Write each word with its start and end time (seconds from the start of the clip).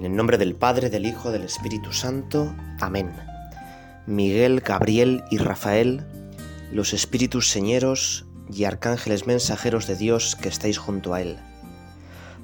En 0.00 0.06
el 0.06 0.16
nombre 0.16 0.38
del 0.38 0.54
Padre, 0.54 0.88
del 0.88 1.04
Hijo, 1.04 1.30
del 1.30 1.42
Espíritu 1.42 1.92
Santo. 1.92 2.54
Amén. 2.80 3.12
Miguel, 4.06 4.60
Gabriel 4.60 5.24
y 5.30 5.36
Rafael, 5.36 6.06
los 6.72 6.94
espíritus 6.94 7.50
señeros 7.50 8.24
y 8.50 8.64
arcángeles 8.64 9.26
mensajeros 9.26 9.86
de 9.86 9.96
Dios 9.96 10.36
que 10.36 10.48
estáis 10.48 10.78
junto 10.78 11.12
a 11.12 11.20
Él. 11.20 11.36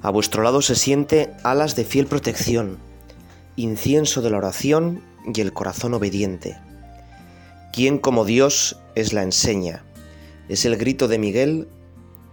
A 0.03 0.11
vuestro 0.11 0.43
lado 0.43 0.61
se 0.61 0.75
siente 0.75 1.33
alas 1.41 1.75
de 1.75 1.83
fiel 1.83 2.05
protección, 2.05 2.77
incienso 3.55 4.21
de 4.21 4.29
la 4.29 4.37
oración 4.37 5.01
y 5.25 5.41
el 5.41 5.51
corazón 5.51 5.95
obediente. 5.95 6.59
¿Quién 7.73 7.97
como 7.97 8.23
Dios 8.23 8.77
es 8.93 9.13
la 9.13 9.23
enseña? 9.23 9.83
Es 10.47 10.63
el 10.65 10.77
grito 10.77 11.07
de 11.07 11.17
Miguel 11.17 11.67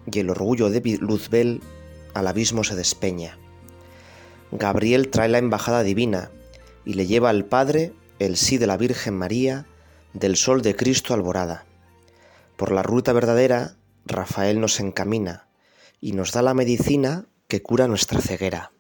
y 0.05 0.19
el 0.19 0.29
orgullo 0.29 0.69
de 0.69 0.99
Luzbel 1.01 1.63
al 2.13 2.27
abismo 2.27 2.63
se 2.63 2.77
despeña. 2.77 3.39
Gabriel 4.53 5.11
trae 5.11 5.29
la 5.29 5.39
embajada 5.39 5.83
divina 5.83 6.31
y 6.85 6.95
le 6.95 7.07
lleva 7.07 7.31
al 7.31 7.45
Padre 7.45 7.93
el 8.19 8.37
sí 8.37 8.59
de 8.59 8.67
la 8.67 8.77
Virgen 8.77 9.15
María, 9.15 9.67
del 10.13 10.37
sol 10.37 10.63
de 10.63 10.77
Cristo 10.77 11.15
alborada. 11.15 11.67
Por 12.57 12.71
la 12.71 12.83
ruta 12.83 13.13
verdadera, 13.13 13.77
Rafael 14.07 14.61
nos 14.61 14.79
encamina 14.81 15.49
y 16.01 16.13
nos 16.13 16.33
da 16.33 16.43
la 16.43 16.55
medicina 16.55 17.27
que 17.49 17.63
cura 17.63 17.89
nuestra 17.89 18.21
ceguera. 18.21 18.73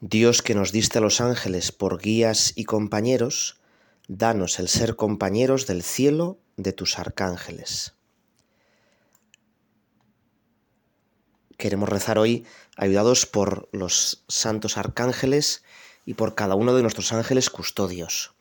Dios 0.00 0.42
que 0.42 0.54
nos 0.54 0.72
diste 0.72 0.98
a 0.98 1.00
los 1.00 1.20
ángeles 1.20 1.72
por 1.72 2.00
guías 2.00 2.52
y 2.54 2.64
compañeros, 2.64 3.60
danos 4.06 4.58
el 4.58 4.68
ser 4.68 4.94
compañeros 4.96 5.66
del 5.66 5.82
cielo 5.82 6.38
de 6.56 6.72
tus 6.72 6.98
arcángeles. 6.98 7.97
Queremos 11.58 11.88
rezar 11.88 12.20
hoy 12.20 12.46
ayudados 12.76 13.26
por 13.26 13.68
los 13.72 14.24
santos 14.28 14.78
arcángeles 14.78 15.64
y 16.06 16.14
por 16.14 16.36
cada 16.36 16.54
uno 16.54 16.72
de 16.72 16.82
nuestros 16.82 17.12
ángeles 17.12 17.50
custodios. 17.50 18.32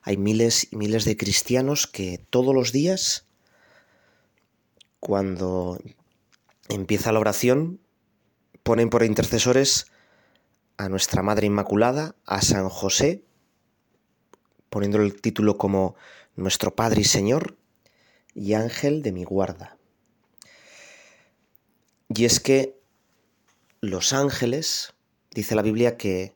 Hay 0.00 0.16
miles 0.16 0.72
y 0.72 0.76
miles 0.76 1.04
de 1.04 1.18
cristianos 1.18 1.86
que 1.86 2.24
todos 2.30 2.54
los 2.54 2.72
días, 2.72 3.26
cuando 4.98 5.78
empieza 6.70 7.12
la 7.12 7.20
oración, 7.20 7.80
ponen 8.62 8.88
por 8.88 9.04
intercesores 9.04 9.92
a 10.78 10.88
nuestra 10.88 11.22
Madre 11.22 11.46
Inmaculada, 11.46 12.16
a 12.24 12.40
San 12.40 12.70
José, 12.70 13.24
poniéndole 14.70 15.04
el 15.04 15.20
título 15.20 15.58
como 15.58 15.96
nuestro 16.34 16.74
Padre 16.74 17.02
y 17.02 17.04
Señor, 17.04 17.58
y 18.34 18.54
Ángel 18.54 19.02
de 19.02 19.12
mi 19.12 19.24
guarda. 19.24 19.76
Y 22.08 22.24
es 22.24 22.40
que 22.40 22.78
los 23.80 24.12
ángeles, 24.12 24.94
dice 25.30 25.54
la 25.54 25.62
Biblia 25.62 25.96
que 25.96 26.34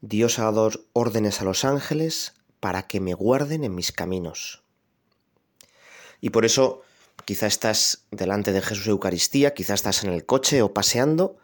Dios 0.00 0.38
ha 0.38 0.44
dado 0.44 0.70
órdenes 0.92 1.40
a 1.40 1.44
los 1.44 1.64
ángeles 1.64 2.34
para 2.60 2.86
que 2.86 3.00
me 3.00 3.14
guarden 3.14 3.64
en 3.64 3.74
mis 3.74 3.92
caminos. 3.92 4.62
Y 6.20 6.30
por 6.30 6.44
eso 6.44 6.82
quizá 7.24 7.46
estás 7.46 8.04
delante 8.10 8.52
de 8.52 8.62
Jesús 8.62 8.86
Eucaristía, 8.88 9.54
quizá 9.54 9.74
estás 9.74 10.04
en 10.04 10.12
el 10.12 10.24
coche 10.26 10.62
o 10.62 10.72
paseando. 10.72 11.36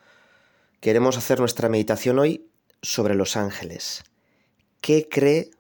Queremos 0.80 1.16
hacer 1.16 1.40
nuestra 1.40 1.68
meditación 1.68 2.18
hoy 2.18 2.46
sobre 2.82 3.14
los 3.14 3.36
ángeles. 3.36 4.04
¿Qué 4.80 5.08
cree 5.08 5.50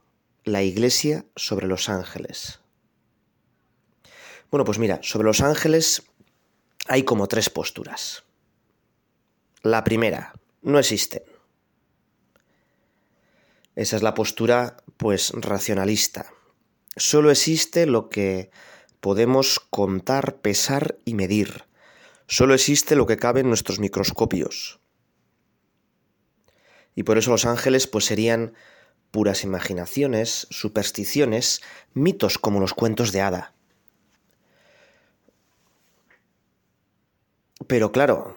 la 0.44 0.62
Iglesia 0.62 1.24
sobre 1.36 1.66
los 1.66 1.88
ángeles? 1.88 2.60
Bueno, 4.50 4.64
pues 4.64 4.78
mira, 4.78 4.98
sobre 5.02 5.26
los 5.26 5.40
ángeles 5.40 6.02
hay 6.88 7.04
como 7.04 7.28
tres 7.28 7.50
posturas. 7.50 8.24
La 9.62 9.84
primera, 9.84 10.32
no 10.62 10.78
existen. 10.78 11.22
Esa 13.74 13.96
es 13.96 14.02
la 14.02 14.14
postura, 14.14 14.76
pues, 14.96 15.32
racionalista. 15.34 16.32
Solo 16.96 17.30
existe 17.30 17.86
lo 17.86 18.10
que 18.10 18.50
podemos 19.00 19.60
contar, 19.60 20.36
pesar 20.40 20.98
y 21.04 21.14
medir. 21.14 21.64
Solo 22.26 22.54
existe 22.54 22.96
lo 22.96 23.06
que 23.06 23.16
cabe 23.16 23.40
en 23.40 23.48
nuestros 23.48 23.78
microscopios. 23.78 24.80
Y 26.94 27.04
por 27.04 27.16
eso 27.16 27.30
los 27.30 27.46
ángeles, 27.46 27.86
pues, 27.86 28.04
serían 28.04 28.54
puras 29.10 29.44
imaginaciones, 29.44 30.46
supersticiones, 30.50 31.62
mitos 31.94 32.38
como 32.38 32.60
los 32.60 32.74
cuentos 32.74 33.12
de 33.12 33.20
hada. 33.20 33.54
Pero 37.72 37.90
claro, 37.90 38.36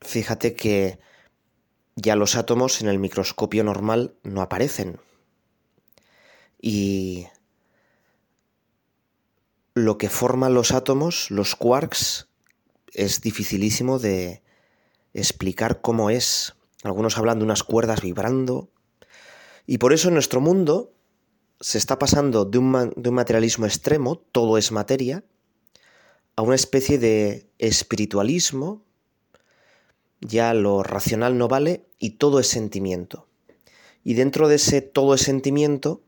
fíjate 0.00 0.56
que 0.56 0.98
ya 1.94 2.16
los 2.16 2.34
átomos 2.34 2.80
en 2.80 2.88
el 2.88 2.98
microscopio 2.98 3.62
normal 3.62 4.16
no 4.24 4.42
aparecen. 4.42 4.98
Y 6.60 7.28
lo 9.74 9.96
que 9.96 10.08
forman 10.08 10.54
los 10.54 10.72
átomos, 10.72 11.30
los 11.30 11.54
quarks, 11.54 12.26
es 12.94 13.20
dificilísimo 13.20 14.00
de 14.00 14.42
explicar 15.14 15.82
cómo 15.82 16.10
es. 16.10 16.56
Algunos 16.82 17.16
hablan 17.16 17.38
de 17.38 17.44
unas 17.44 17.62
cuerdas 17.62 18.00
vibrando. 18.00 18.72
Y 19.68 19.78
por 19.78 19.92
eso 19.92 20.08
en 20.08 20.14
nuestro 20.14 20.40
mundo 20.40 20.92
se 21.60 21.78
está 21.78 21.96
pasando 21.96 22.44
de 22.44 22.58
un, 22.58 22.92
de 22.96 23.08
un 23.08 23.14
materialismo 23.14 23.66
extremo, 23.66 24.16
todo 24.16 24.58
es 24.58 24.72
materia, 24.72 25.22
a 26.36 26.42
una 26.42 26.54
especie 26.54 26.98
de 26.98 27.50
espiritualismo, 27.58 28.84
ya 30.20 30.54
lo 30.54 30.82
racional 30.82 31.38
no 31.38 31.48
vale 31.48 31.86
y 31.98 32.10
todo 32.10 32.40
es 32.40 32.48
sentimiento. 32.48 33.28
Y 34.04 34.14
dentro 34.14 34.48
de 34.48 34.56
ese 34.56 34.80
todo 34.80 35.14
es 35.14 35.22
sentimiento, 35.22 36.02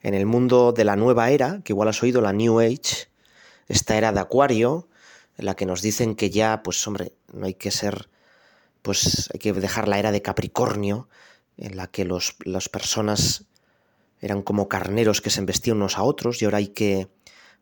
en 0.00 0.14
el 0.14 0.26
mundo 0.26 0.72
de 0.72 0.84
la 0.84 0.96
nueva 0.96 1.30
era, 1.30 1.62
que 1.64 1.72
igual 1.72 1.88
has 1.88 2.02
oído 2.02 2.20
la 2.20 2.32
New 2.32 2.60
Age, 2.60 3.08
esta 3.68 3.96
era 3.96 4.12
de 4.12 4.20
Acuario, 4.20 4.88
en 5.38 5.46
la 5.46 5.56
que 5.56 5.66
nos 5.66 5.80
dicen 5.80 6.14
que 6.14 6.30
ya, 6.30 6.62
pues 6.62 6.86
hombre, 6.86 7.12
no 7.32 7.46
hay 7.46 7.54
que 7.54 7.70
ser, 7.70 8.10
pues 8.82 9.30
hay 9.32 9.38
que 9.38 9.52
dejar 9.54 9.88
la 9.88 9.98
era 9.98 10.12
de 10.12 10.22
Capricornio, 10.22 11.08
en 11.56 11.76
la 11.76 11.86
que 11.86 12.04
los, 12.04 12.36
las 12.44 12.68
personas 12.68 13.46
eran 14.20 14.42
como 14.42 14.68
carneros 14.68 15.20
que 15.20 15.30
se 15.30 15.40
embestían 15.40 15.78
unos 15.78 15.98
a 15.98 16.02
otros 16.02 16.40
y 16.40 16.44
ahora 16.44 16.58
hay 16.58 16.68
que 16.68 17.08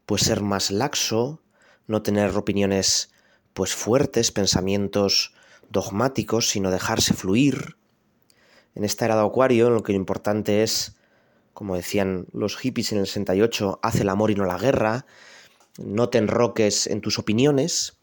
pues 0.07 0.23
ser 0.23 0.41
más 0.43 0.71
laxo, 0.71 1.41
no 1.87 2.03
tener 2.03 2.37
opiniones 2.37 3.13
pues 3.53 3.75
fuertes, 3.75 4.33
pensamientos 4.33 5.35
dogmáticos, 5.71 6.49
sino 6.49 6.71
dejarse 6.71 7.15
fluir. 7.15 7.77
En 8.75 8.85
esta 8.85 9.05
era 9.05 9.17
de 9.17 9.23
Acuario, 9.23 9.69
en 9.69 9.75
lo 9.75 9.83
que 9.83 9.93
lo 9.93 9.99
importante 9.99 10.63
es, 10.63 10.97
como 11.53 11.77
decían 11.77 12.27
los 12.33 12.57
hippies 12.57 12.93
en 12.93 12.99
el 12.99 13.07
68, 13.07 13.81
haz 13.83 13.97
el 13.97 14.09
amor 14.09 14.31
y 14.31 14.35
no 14.35 14.45
la 14.45 14.59
guerra, 14.59 15.07
no 15.79 16.09
te 16.09 16.19
enroques 16.19 16.87
en 16.87 17.01
tus 17.01 17.19
opiniones. 17.19 17.99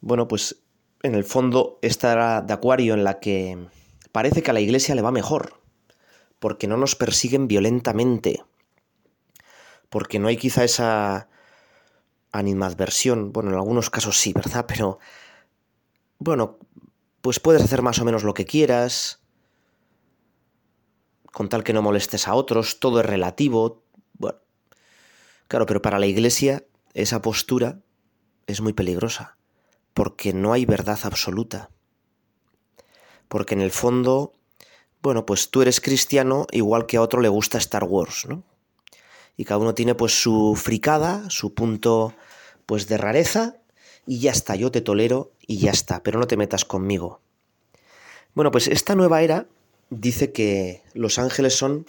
Bueno, 0.00 0.28
pues 0.28 0.56
en 1.02 1.14
el 1.14 1.24
fondo 1.24 1.78
esta 1.82 2.12
era 2.12 2.42
de 2.42 2.52
Acuario 2.52 2.94
en 2.94 3.04
la 3.04 3.20
que 3.20 3.68
parece 4.12 4.42
que 4.42 4.50
a 4.50 4.54
la 4.54 4.60
iglesia 4.60 4.94
le 4.94 5.02
va 5.02 5.10
mejor, 5.10 5.60
porque 6.38 6.66
no 6.66 6.76
nos 6.76 6.94
persiguen 6.96 7.48
violentamente, 7.48 8.42
porque 9.88 10.18
no 10.18 10.28
hay 10.28 10.36
quizá 10.36 10.64
esa 10.64 11.28
animadversión, 12.32 13.32
bueno, 13.32 13.50
en 13.50 13.56
algunos 13.56 13.90
casos 13.90 14.18
sí, 14.18 14.32
¿verdad? 14.32 14.66
Pero, 14.68 14.98
bueno, 16.18 16.58
pues 17.20 17.40
puedes 17.40 17.62
hacer 17.62 17.82
más 17.82 17.98
o 17.98 18.04
menos 18.04 18.24
lo 18.24 18.34
que 18.34 18.44
quieras, 18.44 19.22
con 21.32 21.48
tal 21.48 21.64
que 21.64 21.72
no 21.72 21.82
molestes 21.82 22.28
a 22.28 22.34
otros, 22.34 22.80
todo 22.80 23.00
es 23.00 23.06
relativo. 23.06 23.84
Bueno, 24.14 24.38
claro, 25.46 25.66
pero 25.66 25.82
para 25.82 25.98
la 25.98 26.06
iglesia 26.06 26.64
esa 26.94 27.22
postura 27.22 27.80
es 28.46 28.60
muy 28.60 28.72
peligrosa, 28.72 29.36
porque 29.94 30.32
no 30.32 30.52
hay 30.52 30.66
verdad 30.66 30.98
absoluta. 31.04 31.70
Porque 33.28 33.54
en 33.54 33.60
el 33.60 33.70
fondo, 33.70 34.34
bueno, 35.02 35.26
pues 35.26 35.50
tú 35.50 35.62
eres 35.62 35.80
cristiano 35.80 36.46
igual 36.50 36.86
que 36.86 36.96
a 36.96 37.02
otro 37.02 37.20
le 37.20 37.28
gusta 37.28 37.58
Star 37.58 37.84
Wars, 37.84 38.26
¿no? 38.26 38.42
Y 39.38 39.44
cada 39.44 39.60
uno 39.60 39.72
tiene 39.72 39.94
pues 39.94 40.20
su 40.20 40.54
fricada, 40.54 41.30
su 41.30 41.54
punto 41.54 42.12
pues 42.66 42.88
de 42.88 42.98
rareza 42.98 43.56
y 44.04 44.18
ya 44.18 44.32
está, 44.32 44.56
yo 44.56 44.70
te 44.70 44.82
tolero 44.82 45.32
y 45.46 45.58
ya 45.58 45.70
está, 45.70 46.02
pero 46.02 46.18
no 46.18 46.26
te 46.26 46.36
metas 46.36 46.66
conmigo. 46.66 47.22
Bueno, 48.34 48.50
pues 48.50 48.68
esta 48.68 48.94
nueva 48.94 49.22
era 49.22 49.46
dice 49.88 50.32
que 50.32 50.82
los 50.92 51.18
ángeles 51.18 51.54
son 51.54 51.86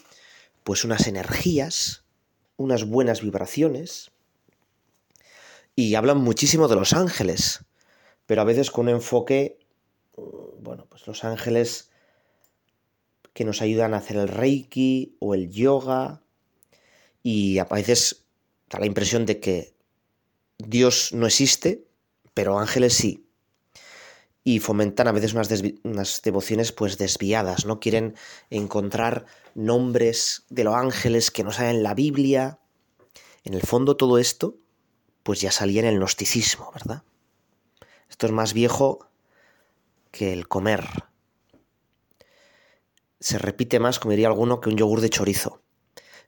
pues 0.63 0.85
unas 0.85 1.07
energías, 1.07 2.05
unas 2.55 2.85
buenas 2.85 3.21
vibraciones 3.21 4.11
y 5.75 5.95
hablan 5.95 6.19
muchísimo 6.19 6.67
de 6.67 6.75
los 6.75 6.93
ángeles, 6.93 7.65
pero 8.27 8.41
a 8.41 8.45
veces 8.45 8.69
con 8.69 8.87
un 8.87 8.93
enfoque 8.93 9.57
bueno, 10.61 10.85
pues 10.87 11.07
los 11.07 11.23
ángeles 11.23 11.89
que 13.33 13.45
nos 13.45 13.61
ayudan 13.61 13.93
a 13.93 13.97
hacer 13.97 14.17
el 14.17 14.27
reiki 14.27 15.15
o 15.19 15.33
el 15.33 15.49
yoga 15.49 16.21
y 17.23 17.59
a 17.59 17.65
veces 17.65 18.25
da 18.69 18.79
la 18.79 18.85
impresión 18.85 19.25
de 19.25 19.39
que 19.39 19.73
Dios 20.57 21.13
no 21.13 21.25
existe, 21.25 21.85
pero 22.33 22.59
ángeles 22.59 22.93
sí. 22.93 23.25
y 24.43 24.59
fomentan 24.59 25.07
a 25.07 25.11
veces 25.11 25.33
unas, 25.33 25.49
unas, 25.83 26.21
devociones 26.21 26.71
pues 26.71 26.97
desviadas, 26.97 27.65
¿no? 27.65 27.79
Quieren 27.79 28.15
encontrar 28.49 29.25
nombres 29.53 30.43
de 30.49 30.63
los 30.63 30.75
ángeles 30.75 31.31
que 31.31 31.43
no 31.43 31.51
salen 31.51 31.77
en 31.77 31.83
la 31.83 31.93
Biblia. 31.93 32.59
En 33.43 33.53
el 33.53 33.61
fondo 33.61 33.97
todo 33.97 34.17
esto 34.17 34.57
pues 35.23 35.41
ya 35.41 35.51
salía 35.51 35.81
en 35.81 35.87
el 35.87 35.99
gnosticismo, 35.99 36.71
¿verdad? 36.73 37.03
Esto 38.09 38.25
es 38.25 38.31
más 38.31 38.53
viejo 38.53 39.07
que 40.11 40.33
el 40.33 40.47
comer. 40.47 40.87
Se 43.19 43.37
repite 43.37 43.79
más, 43.79 43.99
como 43.99 44.11
diría 44.11 44.27
alguno, 44.27 44.59
que 44.59 44.69
un 44.69 44.77
yogur 44.77 45.01
de 45.01 45.09
chorizo. 45.09 45.61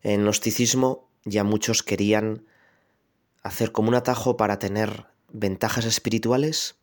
En 0.04 0.22
gnosticismo 0.22 1.08
ya 1.26 1.44
muchos 1.44 1.84
querían 1.84 2.46
hacer 3.44 3.72
como 3.72 3.90
un 3.90 3.96
atajo 3.96 4.38
para 4.38 4.60
tener 4.60 5.06
ventajas 5.32 5.86
espirituales 5.86 6.76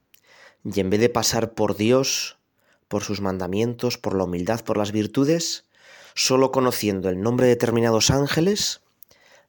y 0.65 0.81
en 0.81 0.91
vez 0.91 1.01
de 1.01 1.09
pasar 1.09 1.55
por 1.55 1.77
Dios, 1.77 2.39
por 2.89 3.05
sus 3.05 3.21
mandamientos, 3.21 3.99
por 3.99 4.15
la 4.15 4.25
humildad, 4.25 4.61
por 4.65 4.77
las 4.77 4.93
virtudes, 4.93 5.65
solo 6.15 6.51
conociendo 6.51 7.09
el 7.09 7.21
nombre 7.21 7.47
de 7.47 7.55
determinados 7.55 8.11
ángeles, 8.11 8.81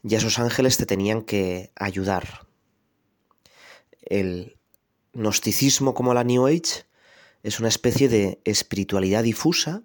ya 0.04 0.18
esos 0.18 0.39
ángeles 0.39 0.77
te 0.77 0.86
tenían 0.86 1.21
que 1.21 1.71
ayudar. 1.75 2.48
El 4.01 4.57
gnosticismo 5.13 5.94
como 5.94 6.13
la 6.13 6.24
New 6.24 6.48
Age 6.48 6.86
es 7.44 7.60
una 7.60 7.69
especie 7.69 8.10
de 8.10 8.39
espiritualidad 8.44 9.24
difusa, 9.24 9.83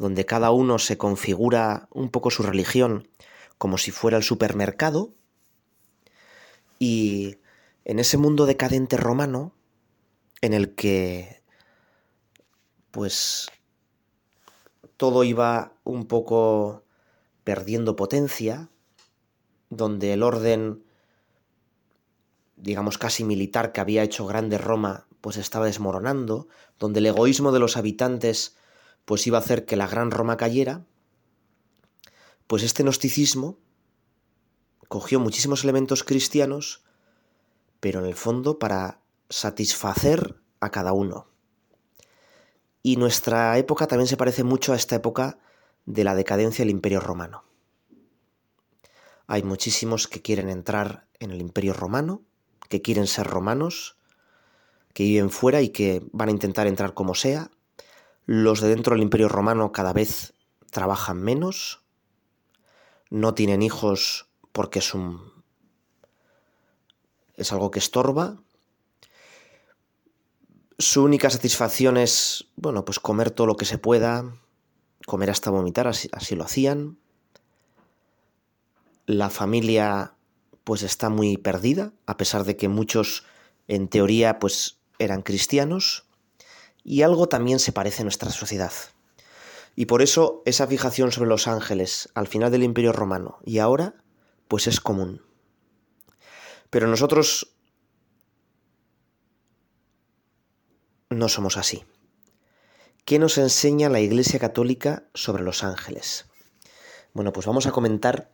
donde 0.00 0.24
cada 0.24 0.50
uno 0.50 0.78
se 0.78 0.96
configura 0.96 1.86
un 1.90 2.08
poco 2.08 2.30
su 2.30 2.42
religión 2.42 3.06
como 3.58 3.76
si 3.76 3.90
fuera 3.90 4.16
el 4.16 4.22
supermercado, 4.22 5.12
y 6.78 7.36
en 7.84 7.98
ese 7.98 8.16
mundo 8.16 8.46
decadente 8.46 8.96
romano, 8.96 9.52
en 10.40 10.54
el 10.54 10.74
que 10.74 11.42
pues 12.90 13.50
todo 14.96 15.22
iba 15.22 15.74
un 15.84 16.06
poco 16.06 16.82
perdiendo 17.44 17.94
potencia, 17.94 18.70
donde 19.68 20.14
el 20.14 20.22
orden, 20.22 20.82
digamos 22.56 22.96
casi 22.96 23.22
militar 23.22 23.72
que 23.72 23.82
había 23.82 24.02
hecho 24.02 24.24
grande 24.24 24.56
Roma, 24.56 25.06
pues 25.20 25.36
estaba 25.36 25.66
desmoronando, 25.66 26.48
donde 26.78 27.00
el 27.00 27.06
egoísmo 27.06 27.52
de 27.52 27.58
los 27.58 27.76
habitantes 27.76 28.56
pues 29.04 29.26
iba 29.26 29.38
a 29.38 29.40
hacer 29.40 29.64
que 29.64 29.76
la 29.76 29.86
gran 29.86 30.10
Roma 30.10 30.36
cayera, 30.36 30.84
pues 32.46 32.62
este 32.62 32.82
gnosticismo 32.82 33.58
cogió 34.88 35.20
muchísimos 35.20 35.62
elementos 35.64 36.02
cristianos, 36.02 36.82
pero 37.78 38.00
en 38.00 38.06
el 38.06 38.14
fondo 38.14 38.58
para 38.58 39.00
satisfacer 39.28 40.40
a 40.60 40.70
cada 40.70 40.92
uno. 40.92 41.28
Y 42.82 42.96
nuestra 42.96 43.56
época 43.58 43.86
también 43.86 44.08
se 44.08 44.16
parece 44.16 44.42
mucho 44.42 44.72
a 44.72 44.76
esta 44.76 44.96
época 44.96 45.38
de 45.86 46.04
la 46.04 46.14
decadencia 46.14 46.64
del 46.64 46.70
Imperio 46.70 47.00
Romano. 47.00 47.44
Hay 49.26 49.42
muchísimos 49.42 50.08
que 50.08 50.22
quieren 50.22 50.48
entrar 50.48 51.06
en 51.20 51.30
el 51.30 51.40
Imperio 51.40 51.72
Romano, 51.72 52.22
que 52.68 52.82
quieren 52.82 53.06
ser 53.06 53.26
romanos, 53.26 53.96
que 54.92 55.04
viven 55.04 55.30
fuera 55.30 55.62
y 55.62 55.68
que 55.68 56.02
van 56.12 56.28
a 56.28 56.32
intentar 56.32 56.66
entrar 56.66 56.94
como 56.94 57.14
sea. 57.14 57.50
Los 58.26 58.60
de 58.60 58.68
dentro 58.68 58.94
del 58.94 59.02
Imperio 59.02 59.28
Romano 59.28 59.72
cada 59.72 59.92
vez 59.92 60.34
trabajan 60.70 61.20
menos, 61.20 61.82
no 63.10 63.34
tienen 63.34 63.62
hijos 63.62 64.28
porque 64.52 64.78
es 64.78 64.94
un 64.94 65.30
es 67.36 67.52
algo 67.52 67.70
que 67.70 67.78
estorba 67.78 68.38
su 70.80 71.04
única 71.04 71.28
satisfacción 71.28 71.98
es, 71.98 72.46
bueno, 72.56 72.86
pues 72.86 72.98
comer 72.98 73.30
todo 73.30 73.46
lo 73.46 73.56
que 73.56 73.66
se 73.66 73.76
pueda, 73.76 74.24
comer 75.06 75.28
hasta 75.28 75.50
vomitar, 75.50 75.86
así, 75.86 76.08
así 76.12 76.34
lo 76.34 76.44
hacían. 76.44 76.98
La 79.04 79.28
familia 79.28 80.14
pues 80.64 80.82
está 80.82 81.10
muy 81.10 81.36
perdida, 81.36 81.92
a 82.06 82.16
pesar 82.16 82.44
de 82.44 82.56
que 82.56 82.68
muchos 82.68 83.24
en 83.68 83.88
teoría 83.88 84.38
pues 84.38 84.78
eran 84.98 85.20
cristianos, 85.20 86.06
y 86.84 87.02
algo 87.02 87.28
también 87.28 87.58
se 87.58 87.72
parece 87.72 88.02
a 88.02 88.04
nuestra 88.04 88.30
sociedad. 88.30 88.72
Y 89.76 89.86
por 89.86 90.02
eso 90.02 90.42
esa 90.46 90.66
fijación 90.66 91.12
sobre 91.12 91.28
los 91.28 91.48
ángeles 91.48 92.08
al 92.14 92.26
final 92.26 92.50
del 92.50 92.62
Imperio 92.62 92.92
Romano 92.92 93.38
y 93.44 93.58
ahora 93.58 93.94
pues 94.48 94.66
es 94.66 94.80
común. 94.80 95.22
Pero 96.70 96.86
nosotros 96.86 97.54
no 101.10 101.28
somos 101.28 101.56
así. 101.56 101.84
¿Qué 103.04 103.18
nos 103.18 103.38
enseña 103.38 103.88
la 103.88 104.00
Iglesia 104.00 104.38
Católica 104.38 105.08
sobre 105.14 105.42
los 105.42 105.64
ángeles? 105.64 106.26
Bueno, 107.12 107.32
pues 107.32 107.46
vamos 107.46 107.66
a 107.66 107.72
comentar 107.72 108.30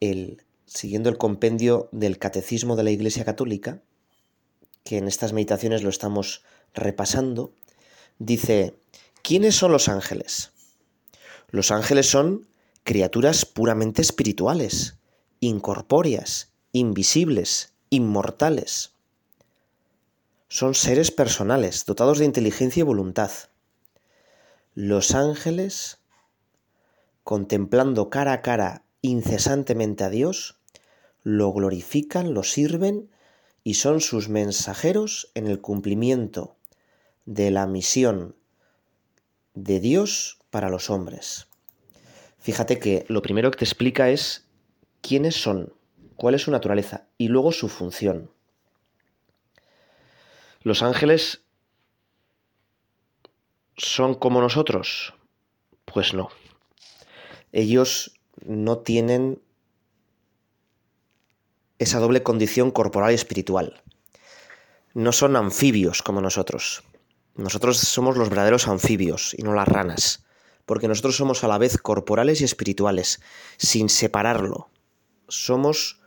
el 0.00 0.44
siguiendo 0.70 1.08
el 1.08 1.18
compendio 1.18 1.88
del 1.90 2.18
Catecismo 2.18 2.76
de 2.76 2.84
la 2.84 2.90
Iglesia 2.92 3.24
Católica, 3.24 3.82
que 4.84 4.98
en 4.98 5.08
estas 5.08 5.32
meditaciones 5.32 5.82
lo 5.82 5.90
estamos 5.90 6.44
repasando, 6.74 7.52
dice, 8.20 8.76
¿quiénes 9.22 9.56
son 9.56 9.72
los 9.72 9.88
ángeles? 9.88 10.52
Los 11.48 11.72
ángeles 11.72 12.08
son 12.08 12.46
criaturas 12.84 13.44
puramente 13.44 14.00
espirituales, 14.00 14.98
incorpóreas, 15.40 16.52
invisibles, 16.70 17.72
inmortales 17.90 18.92
son 20.52 20.74
seres 20.74 21.12
personales, 21.12 21.84
dotados 21.86 22.18
de 22.18 22.24
inteligencia 22.24 22.80
y 22.80 22.82
voluntad. 22.82 23.30
Los 24.74 25.14
ángeles, 25.14 26.00
contemplando 27.22 28.10
cara 28.10 28.32
a 28.32 28.42
cara 28.42 28.82
incesantemente 29.00 30.02
a 30.02 30.10
Dios, 30.10 30.58
lo 31.22 31.52
glorifican, 31.52 32.34
lo 32.34 32.42
sirven 32.42 33.10
y 33.62 33.74
son 33.74 34.00
sus 34.00 34.28
mensajeros 34.28 35.30
en 35.34 35.46
el 35.46 35.60
cumplimiento 35.60 36.56
de 37.30 37.52
la 37.52 37.68
misión 37.68 38.34
de 39.54 39.78
Dios 39.78 40.40
para 40.50 40.68
los 40.68 40.90
hombres. 40.90 41.46
Fíjate 42.40 42.80
que 42.80 43.04
lo 43.06 43.22
primero 43.22 43.52
que 43.52 43.58
te 43.58 43.64
explica 43.64 44.10
es 44.10 44.48
quiénes 45.00 45.40
son, 45.40 45.72
cuál 46.16 46.34
es 46.34 46.42
su 46.42 46.50
naturaleza 46.50 47.06
y 47.18 47.28
luego 47.28 47.52
su 47.52 47.68
función. 47.68 48.32
¿Los 50.62 50.82
ángeles 50.82 51.44
son 53.76 54.16
como 54.16 54.40
nosotros? 54.40 55.14
Pues 55.84 56.12
no. 56.12 56.30
Ellos 57.52 58.18
no 58.44 58.78
tienen 58.78 59.40
esa 61.78 62.00
doble 62.00 62.24
condición 62.24 62.72
corporal 62.72 63.12
y 63.12 63.14
espiritual. 63.14 63.84
No 64.94 65.12
son 65.12 65.36
anfibios 65.36 66.02
como 66.02 66.20
nosotros. 66.20 66.82
Nosotros 67.40 67.78
somos 67.78 68.18
los 68.18 68.28
verdaderos 68.28 68.68
anfibios 68.68 69.34
y 69.36 69.42
no 69.42 69.54
las 69.54 69.66
ranas, 69.66 70.24
porque 70.66 70.88
nosotros 70.88 71.16
somos 71.16 71.42
a 71.42 71.48
la 71.48 71.56
vez 71.56 71.78
corporales 71.78 72.42
y 72.42 72.44
espirituales, 72.44 73.22
sin 73.56 73.88
separarlo. 73.88 74.68
Somos 75.26 76.02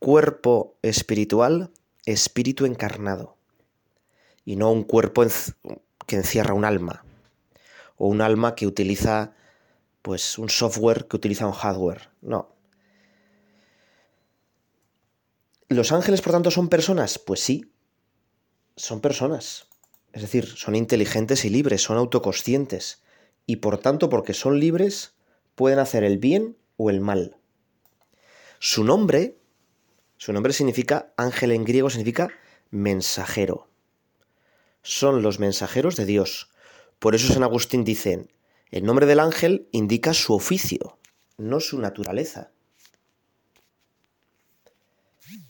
cuerpo 0.00 0.76
espiritual, 0.82 1.70
espíritu 2.04 2.66
encarnado 2.66 3.36
y 4.44 4.56
no 4.56 4.72
un 4.72 4.82
cuerpo 4.82 5.24
que 6.06 6.16
encierra 6.16 6.54
un 6.54 6.64
alma 6.64 7.04
o 7.96 8.08
un 8.08 8.20
alma 8.20 8.56
que 8.56 8.66
utiliza 8.66 9.34
pues 10.02 10.36
un 10.36 10.48
software 10.48 11.06
que 11.06 11.16
utiliza 11.16 11.46
un 11.46 11.52
hardware. 11.52 12.10
No. 12.22 12.56
¿Los 15.68 15.92
ángeles, 15.92 16.22
por 16.22 16.32
tanto, 16.32 16.50
son 16.50 16.68
personas? 16.68 17.20
Pues 17.20 17.38
sí, 17.38 17.72
son 18.74 19.00
personas. 19.00 19.69
Es 20.12 20.22
decir, 20.22 20.46
son 20.46 20.74
inteligentes 20.74 21.44
y 21.44 21.50
libres, 21.50 21.82
son 21.82 21.96
autoconscientes. 21.96 23.02
Y 23.46 23.56
por 23.56 23.78
tanto, 23.78 24.08
porque 24.08 24.34
son 24.34 24.58
libres, 24.60 25.14
pueden 25.54 25.78
hacer 25.78 26.04
el 26.04 26.18
bien 26.18 26.56
o 26.76 26.90
el 26.90 27.00
mal. 27.00 27.36
Su 28.58 28.84
nombre, 28.84 29.36
su 30.16 30.32
nombre 30.32 30.52
significa, 30.52 31.12
ángel 31.16 31.52
en 31.52 31.64
griego 31.64 31.90
significa 31.90 32.30
mensajero 32.70 33.70
son 34.82 35.22
los 35.22 35.38
mensajeros 35.38 35.96
de 35.96 36.06
Dios. 36.06 36.50
Por 36.98 37.14
eso 37.14 37.32
San 37.32 37.42
Agustín 37.42 37.84
dice, 37.84 38.28
el 38.70 38.84
nombre 38.84 39.06
del 39.06 39.20
ángel 39.20 39.68
indica 39.72 40.14
su 40.14 40.34
oficio, 40.34 40.98
no 41.38 41.60
su 41.60 41.78
naturaleza. 41.78 42.52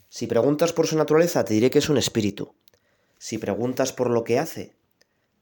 Si 0.09 0.27
preguntas 0.27 0.73
por 0.73 0.87
su 0.87 0.97
naturaleza, 0.97 1.45
te 1.45 1.53
diré 1.53 1.69
que 1.69 1.79
es 1.79 1.89
un 1.89 1.97
espíritu. 1.97 2.53
Si 3.21 3.37
preguntas 3.37 3.93
por 3.93 4.09
lo 4.09 4.23
que 4.23 4.39
hace, 4.39 4.73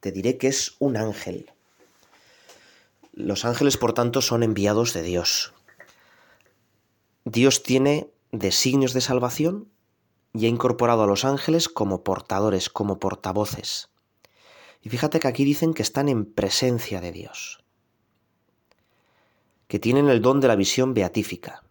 te 0.01 0.11
diré 0.11 0.37
que 0.37 0.47
es 0.47 0.75
un 0.79 0.97
ángel. 0.97 1.49
Los 3.13 3.45
ángeles, 3.45 3.77
por 3.77 3.93
tanto, 3.93 4.21
son 4.21 4.43
enviados 4.43 4.93
de 4.93 5.01
Dios. 5.01 5.53
Dios 7.23 7.63
tiene 7.63 8.11
designios 8.33 8.91
de 8.91 8.99
salvación 8.99 9.69
y 10.33 10.45
ha 10.45 10.49
incorporado 10.49 11.03
a 11.03 11.07
los 11.07 11.23
ángeles 11.23 11.69
como 11.69 12.03
portadores, 12.03 12.69
como 12.69 12.99
portavoces. 12.99 13.87
Y 14.81 14.89
fíjate 14.89 15.21
que 15.21 15.29
aquí 15.29 15.45
dicen 15.45 15.73
que 15.73 15.81
están 15.81 16.09
en 16.09 16.25
presencia 16.25 16.99
de 16.99 17.13
Dios, 17.13 17.63
que 19.69 19.79
tienen 19.79 20.09
el 20.09 20.21
don 20.21 20.41
de 20.41 20.49
la 20.49 20.57
visión 20.57 20.93
beatífica. 20.93 21.63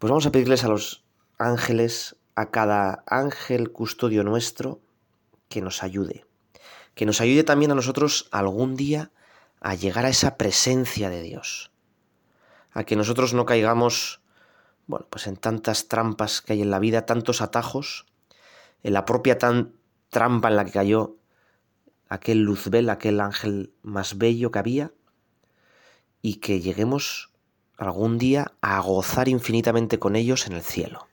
Pues 0.00 0.10
vamos 0.10 0.26
a 0.26 0.32
pedirles 0.32 0.64
a 0.64 0.68
los 0.68 1.04
ángeles, 1.38 2.16
a 2.36 2.50
cada 2.50 3.02
ángel 3.06 3.72
custodio 3.72 4.22
nuestro, 4.22 4.80
que 5.48 5.62
nos 5.62 5.82
ayude, 5.82 6.26
que 6.94 7.06
nos 7.06 7.20
ayude 7.20 7.44
también 7.44 7.70
a 7.70 7.74
nosotros 7.74 8.28
algún 8.30 8.76
día 8.76 9.10
a 9.60 9.74
llegar 9.74 10.04
a 10.04 10.10
esa 10.10 10.36
presencia 10.36 11.08
de 11.08 11.22
Dios, 11.22 11.72
a 12.72 12.84
que 12.84 12.94
nosotros 12.94 13.32
no 13.32 13.46
caigamos, 13.46 14.20
bueno, 14.86 15.06
pues 15.08 15.26
en 15.26 15.36
tantas 15.36 15.88
trampas 15.88 16.42
que 16.42 16.52
hay 16.52 16.62
en 16.62 16.70
la 16.70 16.78
vida, 16.78 17.06
tantos 17.06 17.40
atajos, 17.40 18.06
en 18.82 18.92
la 18.92 19.06
propia 19.06 19.38
trampa 19.38 20.48
en 20.48 20.56
la 20.56 20.64
que 20.64 20.72
cayó 20.72 21.16
aquel 22.08 22.42
Luzbel, 22.42 22.90
aquel 22.90 23.20
ángel 23.20 23.72
más 23.82 24.18
bello 24.18 24.50
que 24.50 24.58
había, 24.58 24.92
y 26.20 26.34
que 26.34 26.60
lleguemos 26.60 27.30
algún 27.78 28.18
día 28.18 28.52
a 28.60 28.78
gozar 28.80 29.28
infinitamente 29.28 29.98
con 29.98 30.16
ellos 30.16 30.46
en 30.46 30.52
el 30.52 30.62
cielo. 30.62 31.08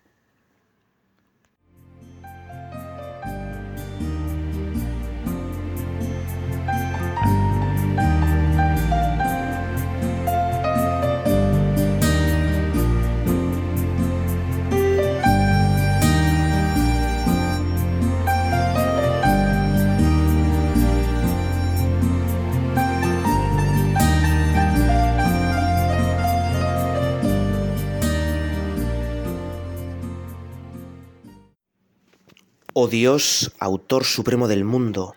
Oh 32.85 32.89
Dios, 32.89 33.53
autor 33.59 34.03
supremo 34.03 34.49
del 34.49 34.65
mundo, 34.65 35.15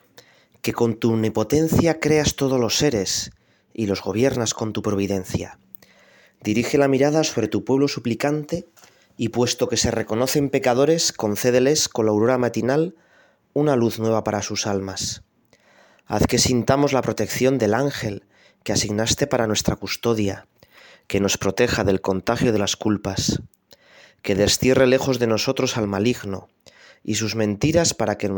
que 0.63 0.73
con 0.73 0.95
tu 0.95 1.15
omnipotencia 1.15 1.99
creas 1.99 2.37
todos 2.37 2.61
los 2.61 2.77
seres 2.77 3.33
y 3.75 3.87
los 3.87 4.03
gobiernas 4.03 4.55
con 4.55 4.73
tu 4.73 4.83
providencia. 4.83 5.59
Dirige 6.45 6.79
la 6.79 6.87
mirada 6.87 7.25
sobre 7.25 7.49
tu 7.49 7.65
pueblo 7.65 7.89
suplicante 7.89 8.69
y 9.17 9.31
puesto 9.31 9.67
que 9.67 9.77
se 9.77 9.91
reconocen 9.91 10.49
pecadores, 10.49 11.13
concédeles 11.13 11.89
con 11.89 12.07
la 12.07 12.13
aurora 12.13 12.39
matinal 12.39 12.95
una 13.53 13.75
luz 13.75 13.99
nueva 13.99 14.23
para 14.23 14.43
sus 14.43 14.69
almas. 14.69 15.25
Haz 16.07 16.29
que 16.29 16.39
sintamos 16.39 16.93
la 16.93 17.03
protección 17.03 17.59
del 17.59 17.75
ángel 17.75 18.27
que 18.63 18.75
asignaste 18.75 19.27
para 19.27 19.49
nuestra 19.49 19.75
custodia, 19.75 20.47
que 21.09 21.19
nos 21.19 21.37
proteja 21.37 21.83
del 21.83 22.01
contagio 22.01 22.53
de 22.53 22.61
las 22.61 22.77
culpas, 22.77 23.43
que 24.23 24.37
destierre 24.37 24.87
lejos 24.87 25.19
de 25.19 25.27
nosotros 25.27 25.77
al 25.77 25.89
maligno, 25.89 26.49
y 27.07 27.15
sus 27.15 27.37
mentiras 27.37 27.95
para 27.95 28.19
que 28.19 28.29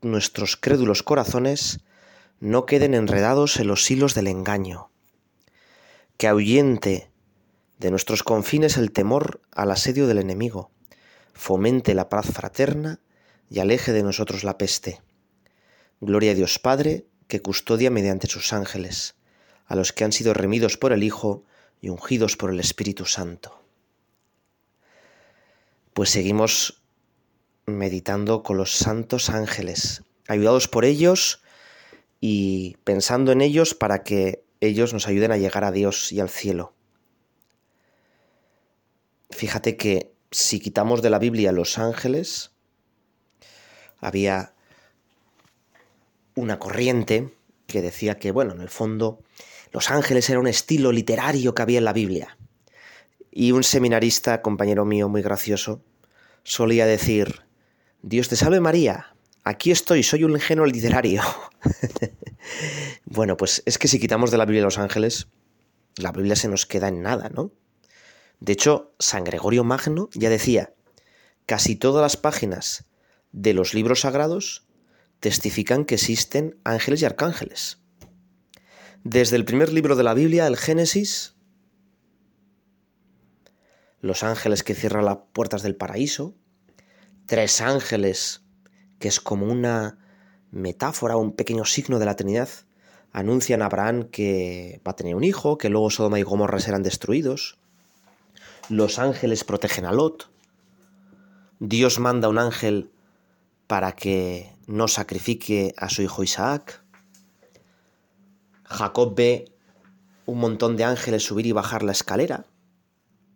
nuestros 0.00 0.56
crédulos 0.56 1.02
corazones 1.02 1.80
no 2.38 2.64
queden 2.64 2.94
enredados 2.94 3.58
en 3.58 3.66
los 3.66 3.90
hilos 3.90 4.14
del 4.14 4.28
engaño. 4.28 4.92
Que 6.16 6.28
ahuyente 6.28 7.10
de 7.78 7.90
nuestros 7.90 8.22
confines 8.22 8.76
el 8.76 8.92
temor 8.92 9.40
al 9.50 9.72
asedio 9.72 10.06
del 10.06 10.18
enemigo, 10.18 10.70
fomente 11.32 11.92
la 11.94 12.08
paz 12.08 12.26
fraterna 12.26 13.00
y 13.50 13.58
aleje 13.58 13.92
de 13.92 14.04
nosotros 14.04 14.44
la 14.44 14.58
peste. 14.58 15.02
Gloria 16.00 16.30
a 16.30 16.34
Dios 16.36 16.60
Padre, 16.60 17.04
que 17.26 17.42
custodia 17.42 17.90
mediante 17.90 18.28
sus 18.28 18.52
ángeles, 18.52 19.16
a 19.66 19.74
los 19.74 19.92
que 19.92 20.04
han 20.04 20.12
sido 20.12 20.34
remidos 20.34 20.76
por 20.76 20.92
el 20.92 21.02
Hijo 21.02 21.42
y 21.80 21.88
ungidos 21.88 22.36
por 22.36 22.50
el 22.50 22.60
Espíritu 22.60 23.06
Santo. 23.06 23.60
Pues 25.94 26.10
seguimos 26.10 26.80
meditando 27.76 28.42
con 28.42 28.56
los 28.56 28.72
santos 28.72 29.30
ángeles, 29.30 30.02
ayudados 30.26 30.68
por 30.68 30.84
ellos 30.84 31.42
y 32.20 32.76
pensando 32.84 33.32
en 33.32 33.40
ellos 33.40 33.74
para 33.74 34.02
que 34.02 34.44
ellos 34.60 34.92
nos 34.92 35.06
ayuden 35.06 35.32
a 35.32 35.36
llegar 35.36 35.64
a 35.64 35.72
Dios 35.72 36.12
y 36.12 36.20
al 36.20 36.28
cielo. 36.28 36.74
Fíjate 39.30 39.76
que 39.76 40.12
si 40.30 40.60
quitamos 40.60 41.02
de 41.02 41.10
la 41.10 41.18
Biblia 41.18 41.52
los 41.52 41.78
ángeles, 41.78 42.52
había 44.00 44.54
una 46.34 46.58
corriente 46.58 47.34
que 47.66 47.82
decía 47.82 48.18
que, 48.18 48.30
bueno, 48.30 48.52
en 48.52 48.60
el 48.60 48.68
fondo, 48.68 49.22
los 49.72 49.90
ángeles 49.90 50.28
era 50.30 50.40
un 50.40 50.46
estilo 50.46 50.92
literario 50.92 51.54
que 51.54 51.62
había 51.62 51.78
en 51.78 51.84
la 51.84 51.92
Biblia. 51.92 52.38
Y 53.30 53.52
un 53.52 53.62
seminarista, 53.62 54.40
compañero 54.40 54.84
mío 54.84 55.08
muy 55.08 55.22
gracioso, 55.22 55.82
solía 56.42 56.86
decir, 56.86 57.42
Dios 58.02 58.28
te 58.28 58.36
salve 58.36 58.60
María, 58.60 59.16
aquí 59.42 59.72
estoy, 59.72 60.04
soy 60.04 60.22
un 60.22 60.32
ingenuo 60.32 60.66
literario. 60.66 61.22
bueno, 63.04 63.36
pues 63.36 63.62
es 63.66 63.76
que 63.76 63.88
si 63.88 63.98
quitamos 63.98 64.30
de 64.30 64.38
la 64.38 64.44
Biblia 64.44 64.62
los 64.62 64.78
ángeles, 64.78 65.26
la 65.96 66.12
Biblia 66.12 66.36
se 66.36 66.48
nos 66.48 66.64
queda 66.64 66.88
en 66.88 67.02
nada, 67.02 67.28
¿no? 67.28 67.52
De 68.38 68.52
hecho, 68.52 68.94
San 69.00 69.24
Gregorio 69.24 69.64
Magno 69.64 70.10
ya 70.14 70.30
decía, 70.30 70.72
casi 71.44 71.74
todas 71.74 72.00
las 72.00 72.16
páginas 72.16 72.84
de 73.32 73.52
los 73.52 73.74
libros 73.74 74.00
sagrados 74.00 74.68
testifican 75.18 75.84
que 75.84 75.96
existen 75.96 76.56
ángeles 76.62 77.02
y 77.02 77.04
arcángeles. 77.04 77.78
Desde 79.02 79.34
el 79.34 79.44
primer 79.44 79.72
libro 79.72 79.96
de 79.96 80.04
la 80.04 80.14
Biblia, 80.14 80.46
el 80.46 80.56
Génesis, 80.56 81.34
los 84.00 84.22
ángeles 84.22 84.62
que 84.62 84.76
cierran 84.76 85.04
las 85.04 85.18
puertas 85.32 85.62
del 85.62 85.74
paraíso, 85.74 86.36
tres 87.28 87.60
ángeles, 87.60 88.40
que 88.98 89.06
es 89.06 89.20
como 89.20 89.44
una 89.46 89.98
metáfora, 90.50 91.18
un 91.18 91.32
pequeño 91.32 91.66
signo 91.66 91.98
de 91.98 92.06
la 92.06 92.16
Trinidad, 92.16 92.48
anuncian 93.12 93.60
a 93.60 93.66
Abraham 93.66 94.04
que 94.04 94.80
va 94.84 94.92
a 94.92 94.96
tener 94.96 95.14
un 95.14 95.24
hijo, 95.24 95.58
que 95.58 95.68
luego 95.68 95.90
Sodoma 95.90 96.18
y 96.18 96.22
Gomorra 96.22 96.58
serán 96.58 96.82
destruidos. 96.82 97.58
Los 98.70 98.98
ángeles 98.98 99.44
protegen 99.44 99.84
a 99.84 99.92
Lot. 99.92 100.30
Dios 101.60 101.98
manda 101.98 102.30
un 102.30 102.38
ángel 102.38 102.90
para 103.66 103.92
que 103.92 104.50
no 104.66 104.88
sacrifique 104.88 105.74
a 105.76 105.90
su 105.90 106.00
hijo 106.00 106.22
Isaac. 106.22 106.82
Jacob 108.64 109.14
ve 109.14 109.52
un 110.24 110.40
montón 110.40 110.78
de 110.78 110.84
ángeles 110.84 111.24
subir 111.24 111.44
y 111.44 111.52
bajar 111.52 111.82
la 111.82 111.92
escalera 111.92 112.46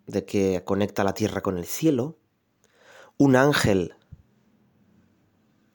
de 0.06 0.24
que 0.24 0.62
conecta 0.64 1.04
la 1.04 1.12
tierra 1.12 1.42
con 1.42 1.58
el 1.58 1.66
cielo 1.66 2.16
un 3.22 3.36
ángel 3.36 3.94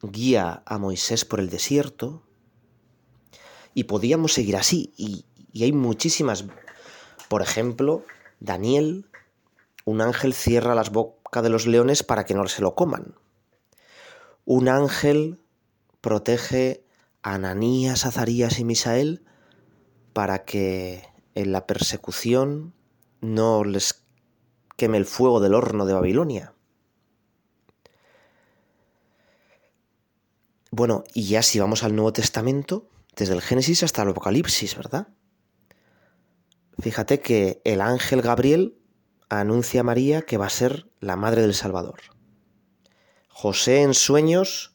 guía 0.02 0.62
a 0.66 0.76
Moisés 0.76 1.24
por 1.24 1.40
el 1.40 1.48
desierto 1.48 2.22
y 3.72 3.84
podíamos 3.84 4.34
seguir 4.34 4.54
así 4.54 4.92
y, 4.98 5.24
hay 5.58 5.72
muchísimas 5.72 6.44
por 7.30 7.40
ejemplo 7.40 8.04
Daniel 8.38 9.06
un 9.86 10.02
ángel 10.02 10.34
cierra 10.34 10.74
las 10.74 10.92
bocas 10.92 11.42
de 11.42 11.48
los 11.48 11.66
leones 11.66 12.02
para 12.02 12.26
que 12.26 12.34
no 12.34 12.46
se 12.48 12.60
lo 12.60 12.74
coman 12.74 13.14
un 14.44 14.68
ángel 14.68 15.40
protege 16.02 16.84
a 17.22 17.36
Ananías, 17.36 18.04
Azarías 18.04 18.58
y 18.58 18.64
Misael 18.64 19.24
para 20.12 20.44
que 20.44 21.02
en 21.34 21.52
la 21.52 21.66
persecución 21.66 22.74
no 23.22 23.64
les 23.64 24.04
queme 24.76 24.98
el 24.98 25.06
fuego 25.06 25.40
del 25.40 25.54
horno 25.54 25.86
de 25.86 25.94
Babilonia. 25.94 26.52
Bueno, 30.70 31.04
y 31.14 31.28
ya 31.28 31.42
si 31.42 31.58
vamos 31.58 31.82
al 31.82 31.94
Nuevo 31.94 32.12
Testamento, 32.12 32.88
desde 33.16 33.34
el 33.34 33.42
Génesis 33.42 33.82
hasta 33.82 34.02
el 34.02 34.10
Apocalipsis, 34.10 34.76
¿verdad? 34.76 35.08
Fíjate 36.78 37.20
que 37.20 37.60
el 37.64 37.80
ángel 37.80 38.22
Gabriel 38.22 38.78
anuncia 39.28 39.80
a 39.80 39.84
María 39.84 40.22
que 40.22 40.36
va 40.36 40.46
a 40.46 40.50
ser 40.50 40.86
la 41.00 41.16
madre 41.16 41.42
del 41.42 41.54
Salvador. 41.54 42.00
José 43.28 43.82
en 43.82 43.94
sueños, 43.94 44.74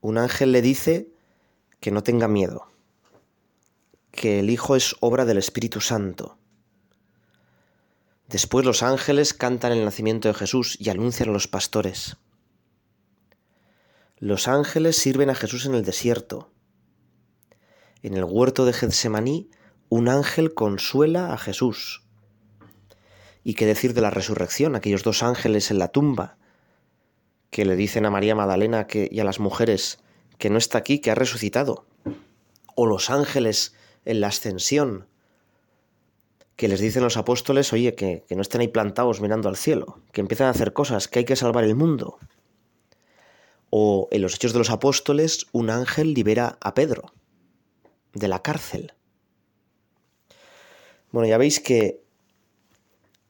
un 0.00 0.18
ángel 0.18 0.52
le 0.52 0.62
dice 0.62 1.12
que 1.80 1.90
no 1.90 2.02
tenga 2.02 2.28
miedo, 2.28 2.66
que 4.10 4.40
el 4.40 4.50
Hijo 4.50 4.76
es 4.76 4.96
obra 5.00 5.24
del 5.24 5.38
Espíritu 5.38 5.80
Santo. 5.80 6.38
Después 8.28 8.64
los 8.64 8.82
ángeles 8.82 9.34
cantan 9.34 9.72
el 9.72 9.84
nacimiento 9.84 10.28
de 10.28 10.34
Jesús 10.34 10.76
y 10.78 10.90
anuncian 10.90 11.30
a 11.30 11.32
los 11.32 11.48
pastores. 11.48 12.16
Los 14.22 14.48
ángeles 14.48 14.96
sirven 14.96 15.30
a 15.30 15.34
Jesús 15.34 15.64
en 15.64 15.74
el 15.74 15.82
desierto. 15.82 16.50
En 18.02 18.18
el 18.18 18.24
huerto 18.24 18.66
de 18.66 18.74
Getsemaní, 18.74 19.48
un 19.88 20.10
ángel 20.10 20.52
consuela 20.52 21.32
a 21.32 21.38
Jesús. 21.38 22.04
¿Y 23.44 23.54
qué 23.54 23.64
decir 23.64 23.94
de 23.94 24.02
la 24.02 24.10
resurrección? 24.10 24.76
Aquellos 24.76 25.04
dos 25.04 25.22
ángeles 25.22 25.70
en 25.70 25.78
la 25.78 25.88
tumba 25.88 26.36
que 27.48 27.64
le 27.64 27.76
dicen 27.76 28.04
a 28.04 28.10
María 28.10 28.34
Magdalena 28.34 28.86
y 28.92 29.20
a 29.20 29.24
las 29.24 29.40
mujeres 29.40 30.00
que 30.36 30.50
no 30.50 30.58
está 30.58 30.76
aquí, 30.76 30.98
que 30.98 31.10
ha 31.10 31.14
resucitado. 31.14 31.86
O 32.74 32.84
los 32.84 33.08
ángeles 33.08 33.74
en 34.04 34.20
la 34.20 34.26
ascensión, 34.26 35.06
que 36.56 36.68
les 36.68 36.80
dicen 36.80 37.02
los 37.02 37.16
apóstoles, 37.16 37.72
oye, 37.72 37.94
que, 37.94 38.22
que 38.28 38.36
no 38.36 38.42
estén 38.42 38.60
ahí 38.60 38.68
plantados 38.68 39.22
mirando 39.22 39.48
al 39.48 39.56
cielo, 39.56 40.02
que 40.12 40.20
empiezan 40.20 40.48
a 40.48 40.50
hacer 40.50 40.74
cosas, 40.74 41.08
que 41.08 41.20
hay 41.20 41.24
que 41.24 41.36
salvar 41.36 41.64
el 41.64 41.74
mundo. 41.74 42.18
O 43.70 44.08
en 44.10 44.22
los 44.22 44.34
Hechos 44.34 44.52
de 44.52 44.58
los 44.58 44.70
Apóstoles, 44.70 45.46
un 45.52 45.70
ángel 45.70 46.12
libera 46.12 46.58
a 46.60 46.74
Pedro 46.74 47.12
de 48.12 48.28
la 48.28 48.42
cárcel. 48.42 48.94
Bueno, 51.10 51.28
ya 51.28 51.38
veis 51.38 51.60
que 51.60 52.04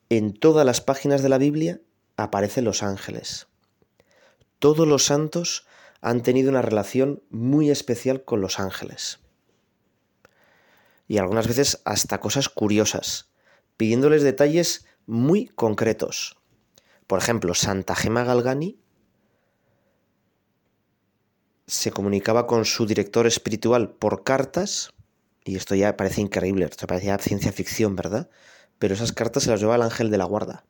en 0.08 0.32
todas 0.34 0.66
las 0.66 0.80
páginas 0.80 1.22
de 1.22 1.28
la 1.28 1.38
Biblia 1.38 1.80
aparecen 2.16 2.64
los 2.64 2.82
ángeles. 2.82 3.48
Todos 4.58 4.86
los 4.86 5.04
santos 5.04 5.66
han 6.00 6.22
tenido 6.22 6.50
una 6.50 6.62
relación 6.62 7.22
muy 7.30 7.70
especial 7.70 8.24
con 8.24 8.40
los 8.40 8.58
ángeles. 8.58 9.20
Y 11.08 11.18
algunas 11.18 11.48
veces 11.48 11.80
hasta 11.84 12.20
cosas 12.20 12.48
curiosas, 12.48 13.30
pidiéndoles 13.76 14.22
detalles 14.22 14.86
muy 15.06 15.46
concretos. 15.46 16.36
Por 17.06 17.18
ejemplo, 17.18 17.54
Santa 17.54 17.96
Gema 17.96 18.24
Galgani 18.24 18.79
se 21.70 21.92
comunicaba 21.92 22.48
con 22.48 22.64
su 22.64 22.84
director 22.84 23.28
espiritual 23.28 23.90
por 23.90 24.24
cartas, 24.24 24.92
y 25.44 25.54
esto 25.54 25.76
ya 25.76 25.96
parece 25.96 26.20
increíble, 26.20 26.64
esto 26.64 26.88
parecía 26.88 27.16
ciencia 27.18 27.52
ficción, 27.52 27.94
¿verdad? 27.94 28.28
Pero 28.80 28.94
esas 28.94 29.12
cartas 29.12 29.44
se 29.44 29.50
las 29.50 29.60
lleva 29.60 29.76
el 29.76 29.82
ángel 29.82 30.10
de 30.10 30.18
la 30.18 30.24
guarda. 30.24 30.64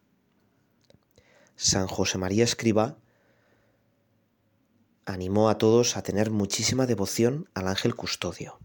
San 1.57 1.87
José 1.87 2.19
María 2.19 2.45
Escriba 2.45 2.99
animó 5.07 5.49
a 5.49 5.57
todos 5.57 5.97
a 5.97 6.03
tener 6.03 6.31
muchísima 6.31 6.85
devoción 6.85 7.49
al 7.55 7.69
ángel 7.69 7.95
custodio. 7.95 8.59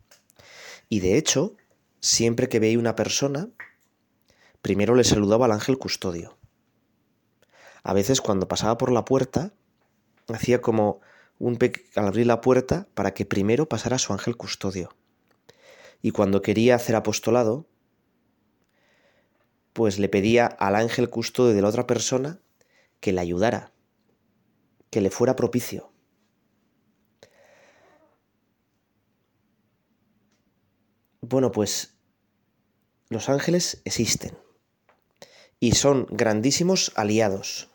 Y 0.90 1.00
de 1.00 1.18
hecho, 1.18 1.56
siempre 2.02 2.50
que 2.50 2.60
veía 2.60 2.78
una 2.78 2.98
persona, 2.98 3.48
primero 4.62 4.94
le 4.96 5.06
saludaba 5.06 5.46
al 5.46 5.54
ángel 5.54 5.78
custodio. 5.78 6.38
A 7.82 7.94
veces 7.94 8.20
cuando 8.20 8.50
pasaba 8.50 8.78
por 8.78 8.92
la 8.92 9.06
puerta, 9.06 9.54
hacía 10.28 10.60
como 10.60 11.00
un 11.40 11.58
al 11.96 12.08
abrir 12.08 12.28
la 12.28 12.42
puerta 12.42 12.88
para 12.94 13.14
que 13.14 13.26
primero 13.26 13.68
pasara 13.68 14.00
su 14.00 14.14
ángel 14.14 14.38
custodio. 14.38 14.96
Y 16.02 16.12
cuando 16.12 16.42
quería 16.42 16.76
hacer 16.76 16.96
apostolado, 16.96 17.68
pues 19.74 20.00
le 20.00 20.08
pedía 20.08 20.46
al 20.46 20.76
ángel 20.76 21.10
custodio 21.10 21.54
de 21.54 21.62
la 21.62 21.68
otra 21.68 21.88
persona 21.88 22.40
que 23.00 23.12
le 23.12 23.22
ayudara, 23.22 23.74
que 24.90 25.02
le 25.02 25.10
fuera 25.10 25.36
propicio. 25.36 25.92
Bueno, 31.22 31.52
pues 31.52 31.98
los 33.10 33.30
ángeles 33.30 33.82
existen 33.84 34.38
y 35.60 35.74
son 35.74 36.08
grandísimos 36.10 36.92
aliados. 36.96 37.70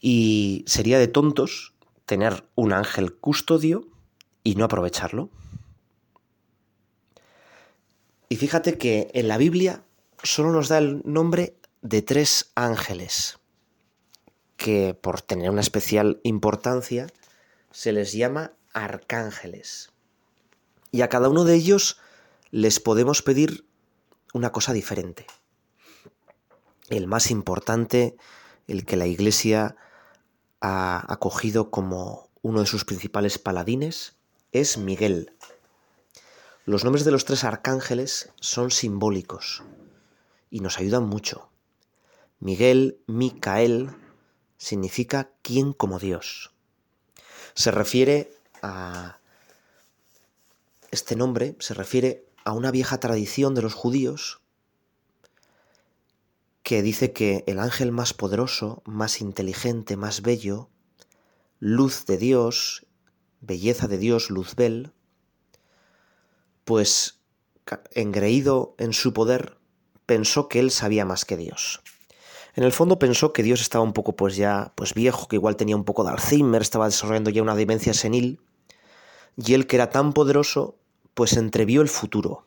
Y 0.00 0.64
sería 0.66 0.98
de 0.98 1.08
tontos 1.08 1.74
tener 2.06 2.44
un 2.54 2.72
ángel 2.72 3.14
custodio 3.14 3.86
y 4.42 4.54
no 4.54 4.64
aprovecharlo. 4.64 5.30
Y 8.28 8.36
fíjate 8.36 8.78
que 8.78 9.10
en 9.14 9.28
la 9.28 9.38
Biblia 9.38 9.82
solo 10.22 10.52
nos 10.52 10.68
da 10.68 10.78
el 10.78 11.02
nombre 11.04 11.56
de 11.82 12.02
tres 12.02 12.50
ángeles, 12.54 13.38
que 14.56 14.94
por 14.94 15.22
tener 15.22 15.50
una 15.50 15.60
especial 15.60 16.20
importancia 16.22 17.06
se 17.70 17.92
les 17.92 18.12
llama 18.12 18.52
arcángeles. 18.72 19.90
Y 20.90 21.02
a 21.02 21.08
cada 21.08 21.28
uno 21.28 21.44
de 21.44 21.54
ellos 21.54 21.98
les 22.50 22.80
podemos 22.80 23.22
pedir 23.22 23.66
una 24.32 24.52
cosa 24.52 24.72
diferente. 24.72 25.26
El 26.88 27.06
más 27.06 27.30
importante, 27.30 28.16
el 28.66 28.84
que 28.84 28.96
la 28.96 29.06
Iglesia 29.06 29.76
ha 30.60 31.04
acogido 31.12 31.70
como 31.70 32.30
uno 32.42 32.60
de 32.60 32.66
sus 32.66 32.84
principales 32.84 33.38
paladines 33.38 34.16
es 34.52 34.78
Miguel. 34.78 35.32
Los 36.64 36.84
nombres 36.84 37.04
de 37.04 37.10
los 37.10 37.24
tres 37.24 37.44
arcángeles 37.44 38.32
son 38.40 38.70
simbólicos 38.70 39.62
y 40.50 40.60
nos 40.60 40.78
ayudan 40.78 41.04
mucho. 41.04 41.50
Miguel, 42.40 43.00
Micael, 43.06 43.90
significa 44.56 45.30
quién 45.42 45.72
como 45.72 45.98
Dios. 45.98 46.52
Se 47.54 47.70
refiere 47.70 48.32
a... 48.62 49.18
Este 50.90 51.16
nombre 51.16 51.56
se 51.58 51.74
refiere 51.74 52.26
a 52.44 52.52
una 52.52 52.70
vieja 52.70 52.98
tradición 52.98 53.54
de 53.54 53.62
los 53.62 53.74
judíos 53.74 54.40
que 56.68 56.82
dice 56.82 57.14
que 57.14 57.44
el 57.46 57.60
ángel 57.60 57.92
más 57.92 58.12
poderoso, 58.12 58.82
más 58.84 59.22
inteligente, 59.22 59.96
más 59.96 60.20
bello, 60.20 60.68
luz 61.60 62.04
de 62.04 62.18
Dios, 62.18 62.86
belleza 63.40 63.88
de 63.88 63.96
Dios, 63.96 64.28
Luzbel, 64.28 64.92
pues 66.66 67.22
engreído 67.92 68.74
en 68.76 68.92
su 68.92 69.14
poder, 69.14 69.56
pensó 70.04 70.50
que 70.50 70.60
él 70.60 70.70
sabía 70.70 71.06
más 71.06 71.24
que 71.24 71.38
Dios. 71.38 71.80
En 72.54 72.64
el 72.64 72.72
fondo 72.72 72.98
pensó 72.98 73.32
que 73.32 73.42
Dios 73.42 73.62
estaba 73.62 73.82
un 73.82 73.94
poco 73.94 74.14
pues 74.14 74.36
ya 74.36 74.74
pues 74.76 74.92
viejo, 74.92 75.26
que 75.26 75.36
igual 75.36 75.56
tenía 75.56 75.74
un 75.74 75.86
poco 75.86 76.04
de 76.04 76.10
Alzheimer, 76.10 76.60
estaba 76.60 76.84
desarrollando 76.84 77.30
ya 77.30 77.40
una 77.40 77.54
demencia 77.54 77.94
senil, 77.94 78.42
y 79.38 79.54
él 79.54 79.66
que 79.66 79.76
era 79.76 79.88
tan 79.88 80.12
poderoso, 80.12 80.78
pues 81.14 81.32
entrevió 81.38 81.80
el 81.80 81.88
futuro. 81.88 82.46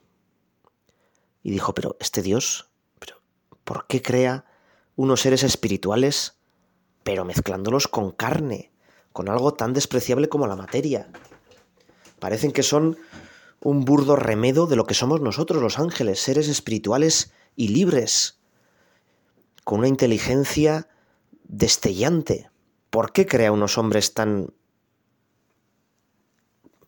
Y 1.42 1.50
dijo, 1.50 1.74
pero 1.74 1.98
este 2.00 2.22
Dios 2.22 2.71
¿Por 3.64 3.88
qué 3.88 4.02
crea 4.02 4.46
unos 4.96 5.22
seres 5.22 5.44
espirituales, 5.44 6.36
pero 7.04 7.26
mezclándolos 7.26 7.88
con 7.88 8.12
carne, 8.12 8.72
con 9.14 9.30
algo 9.30 9.54
tan 9.54 9.74
despreciable 9.74 10.30
como 10.30 10.48
la 10.48 10.56
materia? 10.56 11.10
Parecen 12.20 12.52
que 12.52 12.64
son 12.64 12.98
un 13.60 13.86
burdo 13.86 14.16
remedo 14.16 14.68
de 14.68 14.76
lo 14.76 14.86
que 14.86 14.94
somos 14.94 15.22
nosotros 15.22 15.62
los 15.62 15.80
ángeles, 15.80 16.20
seres 16.20 16.48
espirituales 16.48 17.32
y 17.56 17.70
libres, 17.70 18.40
con 19.64 19.80
una 19.80 19.88
inteligencia 19.88 20.88
destellante. 21.44 22.50
¿Por 22.90 23.12
qué 23.14 23.26
crea 23.26 23.52
unos 23.52 23.78
hombres 23.78 24.14
tan 24.14 24.54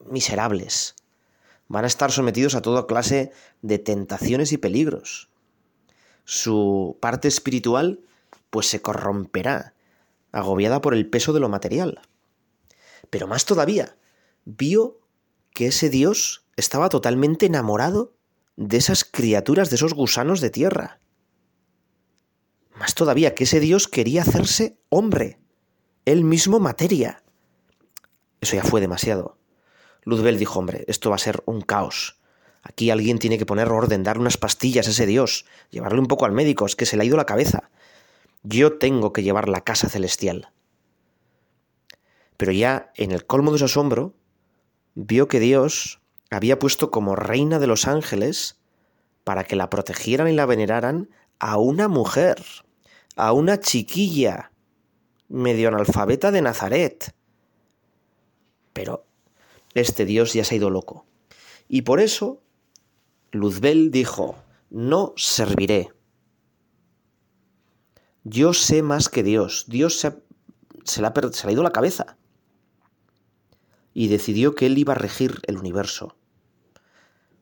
miserables? 0.10 0.96
Van 1.68 1.84
a 1.84 1.88
estar 1.88 2.12
sometidos 2.12 2.56
a 2.56 2.62
toda 2.62 2.88
clase 2.88 3.32
de 3.62 3.80
tentaciones 3.80 4.52
y 4.52 4.58
peligros 4.58 5.30
su 6.26 6.98
parte 7.02 7.28
espiritual 7.28 8.02
pues 8.50 8.68
se 8.68 8.82
corromperá, 8.82 9.74
agobiada 10.32 10.82
por 10.82 10.94
el 10.94 11.10
peso 11.10 11.34
de 11.34 11.40
lo 11.40 11.50
material. 11.50 12.02
Pero 13.10 13.28
más 13.28 13.46
todavía, 13.46 13.96
vio 14.46 15.00
que 15.54 15.68
ese 15.68 15.90
Dios 15.90 16.46
estaba 16.56 16.90
totalmente 16.90 17.46
enamorado 17.46 18.14
de 18.56 18.78
esas 18.78 19.04
criaturas, 19.04 19.70
de 19.70 19.78
esos 19.78 19.94
gusanos 19.94 20.42
de 20.42 20.50
tierra. 20.50 21.00
Más 22.76 22.96
todavía, 22.96 23.36
que 23.36 23.46
ese 23.46 23.60
Dios 23.60 23.88
quería 23.88 24.22
hacerse 24.22 24.78
hombre, 24.90 25.40
él 26.06 26.24
mismo 26.24 26.60
materia. 26.60 27.24
Eso 28.42 28.56
ya 28.56 28.64
fue 28.64 28.82
demasiado. 28.82 29.38
Luzbel 30.04 30.38
dijo, 30.38 30.60
hombre, 30.60 30.84
esto 30.88 31.10
va 31.10 31.16
a 31.16 31.20
ser 31.20 31.44
un 31.46 31.62
caos. 31.62 32.20
Aquí 32.64 32.90
alguien 32.90 33.20
tiene 33.20 33.38
que 33.38 33.46
poner 33.46 33.70
orden, 33.70 34.04
dar 34.04 34.18
unas 34.18 34.38
pastillas 34.38 34.88
a 34.88 34.92
ese 34.92 35.06
Dios, 35.06 35.46
llevarle 35.70 36.00
un 36.00 36.08
poco 36.08 36.26
al 36.26 36.32
médico, 36.32 36.66
es 36.66 36.78
que 36.78 36.86
se 36.86 36.96
le 36.96 37.04
ha 37.04 37.06
ido 37.06 37.18
la 37.18 37.26
cabeza. 37.26 37.70
Yo 38.42 38.78
tengo 38.78 39.12
que 39.12 39.22
llevar 39.22 39.50
la 39.50 39.62
casa 39.62 39.90
celestial. 39.90 40.52
Pero 42.38 42.54
ya 42.54 42.92
en 42.96 43.12
el 43.12 43.26
colmo 43.26 43.52
de 43.52 43.60
su 43.60 43.66
asombro, 43.66 44.14
vio 44.96 45.28
que 45.28 45.42
Dios 45.42 46.02
había 46.32 46.58
puesto 46.58 46.90
como 46.90 47.16
reina 47.16 47.60
de 47.60 47.68
los 47.68 47.88
ángeles 47.88 48.60
para 49.24 49.44
que 49.44 49.56
la 49.56 49.70
protegieran 49.70 50.30
y 50.30 50.34
la 50.34 50.46
veneraran 50.46 51.10
a 51.40 51.58
una 51.58 51.88
mujer, 51.88 52.44
a 53.16 53.34
una 53.34 53.60
chiquilla, 53.60 54.52
medio 55.28 55.68
analfabeta 55.68 56.32
de 56.32 56.42
Nazaret. 56.42 57.14
Pero 58.72 59.06
este 59.74 60.06
Dios 60.06 60.34
ya 60.34 60.44
se 60.44 60.56
ha 60.56 60.58
ido 60.58 60.70
loco. 60.70 61.06
Y 61.68 61.84
por 61.84 62.00
eso 62.00 62.43
Luzbel 63.34 63.90
dijo, 63.90 64.36
no 64.70 65.14
serviré. 65.18 65.92
Yo 68.24 68.54
sé 68.54 68.84
más 68.84 69.10
que 69.10 69.24
Dios. 69.24 69.66
Dios 69.68 70.00
se, 70.00 70.08
ha, 70.08 70.16
le 71.02 71.08
ha 71.08 71.52
ido 71.52 71.64
la 71.64 71.72
cabeza. 71.72 72.16
Y 73.96 74.08
decidió 74.08 74.54
que 74.54 74.68
él 74.68 74.78
iba 74.78 74.94
a 74.94 74.98
regir 74.98 75.42
el 75.48 75.58
universo. 75.58 76.16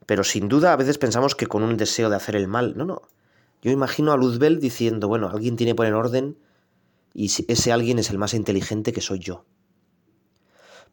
Pero 0.05 0.23
sin 0.23 0.47
duda 0.47 0.71
a 0.71 0.77
veces 0.77 0.97
pensamos 0.97 1.35
que 1.35 1.47
con 1.47 1.61
un 1.61 1.75
deseo 1.75 2.09
de 2.09 2.15
hacer 2.15 2.37
el 2.37 2.47
mal. 2.47 2.77
No, 2.77 2.85
no. 2.85 3.01
Yo 3.61 3.69
imagino 3.69 4.13
a 4.13 4.17
Luzbel 4.17 4.61
diciendo, 4.61 5.09
bueno, 5.09 5.27
alguien 5.27 5.57
tiene 5.57 5.73
que 5.73 5.75
poner 5.75 5.93
orden 5.93 6.37
y 7.13 7.25
ese 7.25 7.71
alguien 7.73 7.99
es 7.99 8.09
el 8.11 8.17
más 8.17 8.33
inteligente 8.33 8.93
que 8.93 9.01
soy 9.01 9.19
yo. 9.19 9.43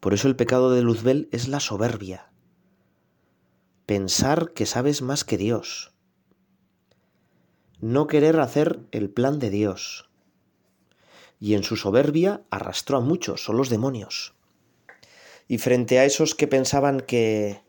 Por 0.00 0.12
eso 0.12 0.26
el 0.26 0.34
pecado 0.34 0.72
de 0.72 0.82
Luzbel 0.82 1.28
es 1.30 1.46
la 1.46 1.60
soberbia. 1.60 2.32
Pensar 3.88 4.52
que 4.52 4.66
sabes 4.66 5.00
más 5.00 5.24
que 5.24 5.38
Dios. 5.38 5.94
No 7.80 8.06
querer 8.06 8.38
hacer 8.38 8.80
el 8.90 9.08
plan 9.08 9.38
de 9.38 9.48
Dios. 9.48 10.10
Y 11.40 11.54
en 11.54 11.62
su 11.62 11.74
soberbia 11.74 12.42
arrastró 12.50 12.98
a 12.98 13.00
muchos, 13.00 13.42
son 13.42 13.56
los 13.56 13.70
demonios. 13.70 14.34
Y 15.46 15.56
frente 15.56 15.98
a 15.98 16.04
esos 16.04 16.34
que 16.34 16.46
pensaban 16.46 17.00
que 17.00 17.62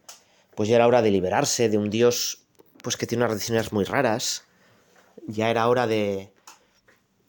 pues 0.58 0.68
ya 0.68 0.76
era 0.76 0.88
hora 0.88 1.02
de 1.02 1.12
liberarse 1.12 1.70
de 1.70 1.78
un 1.78 1.90
Dios 1.90 2.44
pues 2.84 2.98
que 2.98 3.08
tiene 3.08 3.24
unas 3.24 3.36
decisiones 3.38 3.72
muy 3.72 3.86
raras, 3.86 4.44
ya 5.26 5.50
era 5.50 5.70
hora 5.70 5.88
de 5.88 6.34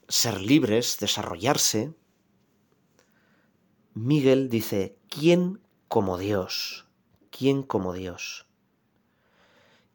ser 0.09 0.40
libres, 0.40 0.98
desarrollarse. 0.98 1.94
Miguel 3.94 4.48
dice, 4.48 4.96
¿quién 5.09 5.61
como 5.87 6.18
Dios? 6.18 6.88
¿Quién 7.31 7.62
como 7.62 7.92
Dios? 7.92 8.50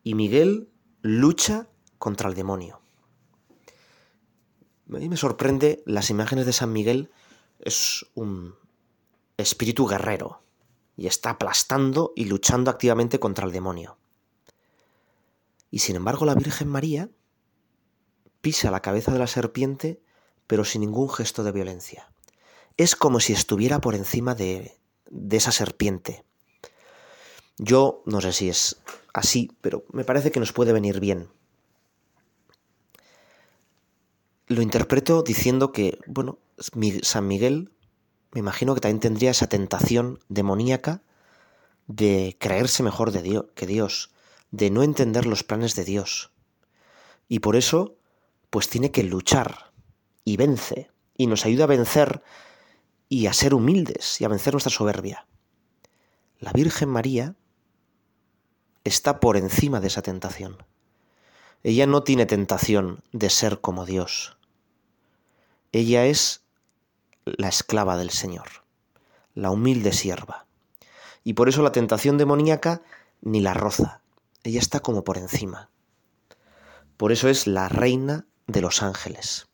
Y 0.06 0.13
Miguel 0.13 0.70
lucha 1.02 1.68
contra 1.98 2.30
el 2.30 2.36
demonio. 2.36 2.80
A 4.88 5.00
mí 5.00 5.10
me 5.10 5.18
sorprende 5.18 5.82
las 5.88 6.12
imágenes 6.12 6.46
de 6.46 6.54
San 6.54 6.72
Miguel, 6.72 7.10
es 7.58 8.06
un 8.13 8.54
espíritu 9.36 9.88
guerrero 9.88 10.44
y 10.96 11.08
está 11.08 11.32
aplastando 11.32 12.13
y 12.15 12.26
luchando 12.26 12.70
activamente 12.70 13.20
contra 13.20 13.48
el 13.48 13.52
demonio. 13.52 13.98
Y 15.72 15.80
sin 15.80 15.96
embargo 15.96 16.24
la 16.26 16.36
Virgen 16.36 16.68
María 16.68 17.10
pisa 18.41 18.70
la 18.70 18.84
cabeza 18.84 19.12
de 19.12 19.18
la 19.18 19.26
serpiente 19.26 20.04
pero 20.46 20.65
sin 20.65 20.82
ningún 20.82 21.10
gesto 21.10 21.44
de 21.44 21.52
violencia. 21.52 22.12
Es 22.78 22.96
como 22.96 23.20
si 23.20 23.34
estuviera 23.34 23.82
por 23.82 23.96
encima 23.96 24.36
de, 24.36 24.78
de 25.10 25.38
esa 25.38 25.52
serpiente. 25.52 26.24
Yo 27.58 28.04
no 28.06 28.22
sé 28.22 28.34
si 28.34 28.50
es 28.50 28.82
así, 29.13 29.52
pero 29.62 29.86
me 29.91 30.04
parece 30.04 30.32
que 30.32 30.39
nos 30.39 30.52
puede 30.52 30.74
venir 30.74 31.00
bien. 31.00 31.30
Lo 34.48 34.62
interpreto 34.62 35.24
diciendo 35.24 35.72
que, 35.72 36.00
bueno, 36.06 36.38
San 37.02 37.28
Miguel 37.28 37.72
me 38.32 38.39
imagino 38.39 38.76
que 38.76 38.82
también 38.82 39.00
tendría 39.00 39.32
esa 39.32 39.48
tentación 39.48 40.20
demoníaca 40.28 41.02
de 41.88 42.36
creerse 42.38 42.84
mejor 42.84 43.12
de 43.12 43.22
Dios, 43.22 43.46
que 43.56 43.65
Dios, 43.65 44.12
de 44.52 44.70
no 44.70 44.84
entender 44.84 45.26
los 45.26 45.44
planes 45.44 45.76
de 45.76 45.86
Dios. 45.86 46.32
Y 47.30 47.39
por 47.39 47.56
eso, 47.56 47.96
pues 48.50 48.70
tiene 48.70 48.91
que 48.91 49.04
luchar 49.04 49.72
y 50.26 50.36
vence, 50.36 50.91
y 51.15 51.28
nos 51.28 51.46
ayuda 51.46 51.63
a 51.63 51.68
vencer 51.68 52.24
y 53.08 53.28
a 53.28 53.34
ser 53.34 53.54
humildes 53.54 54.20
y 54.20 54.26
a 54.26 54.28
vencer 54.28 54.54
nuestra 54.54 54.72
soberbia. 54.72 55.28
La 56.39 56.52
Virgen 56.52 56.89
María 56.89 57.36
está 58.86 59.19
por 59.19 59.36
encima 59.36 59.82
de 59.82 59.88
esa 59.88 60.02
tentación. 60.02 60.63
Ella 61.63 61.88
no 61.88 62.04
tiene 62.04 62.26
tentación 62.26 63.04
de 63.12 63.30
ser 63.30 63.60
como 63.60 63.86
Dios. 63.86 64.38
Ella 65.71 66.06
es 66.06 66.43
la 67.26 67.50
esclava 67.50 67.98
del 67.98 68.12
Señor, 68.12 68.63
la 69.34 69.50
humilde 69.50 69.91
sierva. 69.91 70.45
Y 71.24 71.34
por 71.34 71.50
eso 71.50 71.63
la 71.63 71.71
tentación 71.71 72.17
demoníaca 72.17 72.84
ni 73.21 73.41
la 73.41 73.56
roza, 73.56 74.02
ella 74.43 74.60
está 74.60 74.80
como 74.80 75.04
por 75.04 75.17
encima. 75.17 75.71
Por 76.98 77.12
eso 77.12 77.28
es 77.28 77.48
la 77.48 77.67
reina 77.67 78.28
de 78.45 78.62
los 78.62 78.84
ángeles. 78.84 79.48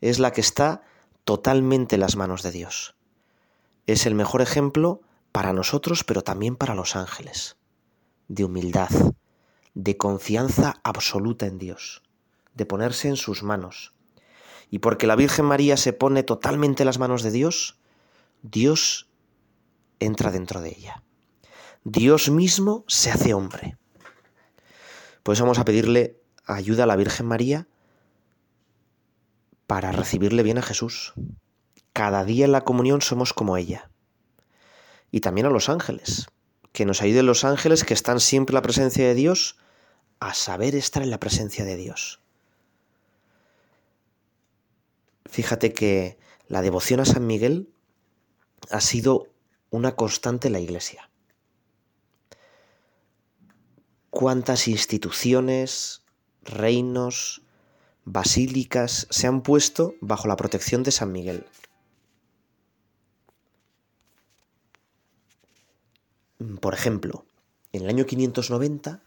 Es 0.00 0.20
la 0.20 0.32
que 0.32 0.40
está 0.40 0.82
totalmente 1.24 1.96
en 1.96 2.00
las 2.00 2.14
manos 2.14 2.42
de 2.42 2.52
Dios. 2.52 2.94
Es 3.88 4.06
el 4.06 4.14
mejor 4.14 4.40
ejemplo 4.40 5.00
para 5.32 5.52
nosotros, 5.52 6.04
pero 6.04 6.22
también 6.22 6.54
para 6.54 6.76
los 6.76 6.94
ángeles, 6.94 7.56
de 8.34 8.44
humildad, 8.44 8.90
de 9.74 9.96
confianza 9.96 10.80
absoluta 10.82 11.46
en 11.46 11.58
Dios, 11.58 12.02
de 12.54 12.66
ponerse 12.66 13.08
en 13.08 13.16
sus 13.16 13.42
manos, 13.42 13.94
y 14.70 14.80
porque 14.80 15.06
la 15.06 15.16
Virgen 15.16 15.44
María 15.44 15.76
se 15.76 15.92
pone 15.92 16.22
totalmente 16.22 16.82
en 16.82 16.86
las 16.86 16.98
manos 16.98 17.22
de 17.22 17.30
Dios, 17.30 17.78
Dios 18.42 19.08
entra 20.00 20.32
dentro 20.32 20.60
de 20.60 20.70
ella. 20.70 21.02
Dios 21.84 22.30
mismo 22.30 22.84
se 22.88 23.10
hace 23.10 23.34
hombre. 23.34 23.76
Pues 25.22 25.40
vamos 25.40 25.58
a 25.58 25.64
pedirle 25.64 26.20
ayuda 26.44 26.84
a 26.84 26.86
la 26.86 26.96
Virgen 26.96 27.26
María 27.26 27.68
para 29.66 29.92
recibirle 29.92 30.42
bien 30.42 30.58
a 30.58 30.62
Jesús. 30.62 31.14
Cada 31.92 32.24
día 32.24 32.44
en 32.44 32.52
la 32.52 32.62
comunión 32.62 33.00
somos 33.00 33.32
como 33.32 33.56
ella. 33.56 33.90
Y 35.10 35.20
también 35.20 35.46
a 35.46 35.50
los 35.50 35.68
ángeles. 35.68 36.26
Que 36.74 36.84
nos 36.84 37.02
ayuden 37.02 37.26
los 37.26 37.44
ángeles 37.44 37.84
que 37.84 37.94
están 37.94 38.18
siempre 38.18 38.52
en 38.52 38.56
la 38.56 38.62
presencia 38.62 39.06
de 39.06 39.14
Dios 39.14 39.56
a 40.18 40.34
saber 40.34 40.74
estar 40.74 41.04
en 41.04 41.10
la 41.10 41.20
presencia 41.20 41.64
de 41.64 41.76
Dios. 41.76 42.20
Fíjate 45.24 45.72
que 45.72 46.18
la 46.48 46.62
devoción 46.62 46.98
a 46.98 47.04
San 47.04 47.28
Miguel 47.28 47.72
ha 48.70 48.80
sido 48.80 49.28
una 49.70 49.94
constante 49.94 50.48
en 50.48 50.54
la 50.54 50.60
Iglesia. 50.60 51.10
¿Cuántas 54.10 54.66
instituciones, 54.66 56.02
reinos, 56.42 57.42
basílicas 58.04 59.06
se 59.10 59.28
han 59.28 59.42
puesto 59.42 59.94
bajo 60.00 60.26
la 60.26 60.36
protección 60.36 60.82
de 60.82 60.90
San 60.90 61.12
Miguel? 61.12 61.46
Por 66.60 66.74
ejemplo, 66.74 67.26
en 67.72 67.82
el 67.82 67.88
año 67.88 68.06
590 68.06 69.02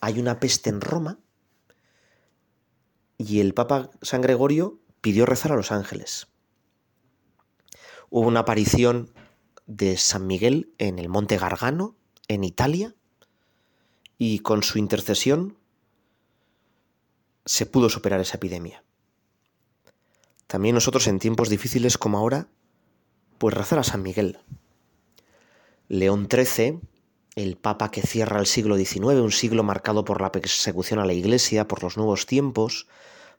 hay 0.00 0.20
una 0.20 0.40
peste 0.40 0.70
en 0.70 0.80
Roma 0.80 1.18
y 3.16 3.40
el 3.40 3.54
Papa 3.54 3.90
San 4.02 4.20
Gregorio 4.20 4.78
pidió 5.00 5.24
rezar 5.24 5.52
a 5.52 5.56
los 5.56 5.72
ángeles. 5.72 6.26
Hubo 8.10 8.28
una 8.28 8.40
aparición 8.40 9.12
de 9.66 9.96
San 9.96 10.26
Miguel 10.26 10.72
en 10.78 10.98
el 10.98 11.08
monte 11.08 11.38
Gargano, 11.38 11.96
en 12.28 12.44
Italia, 12.44 12.94
y 14.18 14.40
con 14.40 14.62
su 14.62 14.78
intercesión 14.78 15.56
se 17.44 17.66
pudo 17.66 17.88
superar 17.88 18.20
esa 18.20 18.36
epidemia. 18.36 18.84
También 20.46 20.74
nosotros 20.74 21.06
en 21.06 21.18
tiempos 21.18 21.48
difíciles 21.48 21.98
como 21.98 22.18
ahora, 22.18 22.48
pues 23.38 23.54
rezar 23.54 23.78
a 23.78 23.84
San 23.84 24.02
Miguel. 24.02 24.38
León 25.94 26.28
XIII, 26.28 26.80
el 27.36 27.56
papa 27.56 27.92
que 27.92 28.02
cierra 28.02 28.40
el 28.40 28.46
siglo 28.46 28.76
XIX, 28.76 29.20
un 29.20 29.30
siglo 29.30 29.62
marcado 29.62 30.04
por 30.04 30.20
la 30.20 30.32
persecución 30.32 30.98
a 30.98 31.06
la 31.06 31.12
Iglesia, 31.12 31.68
por 31.68 31.84
los 31.84 31.96
nuevos 31.96 32.26
tiempos, 32.26 32.88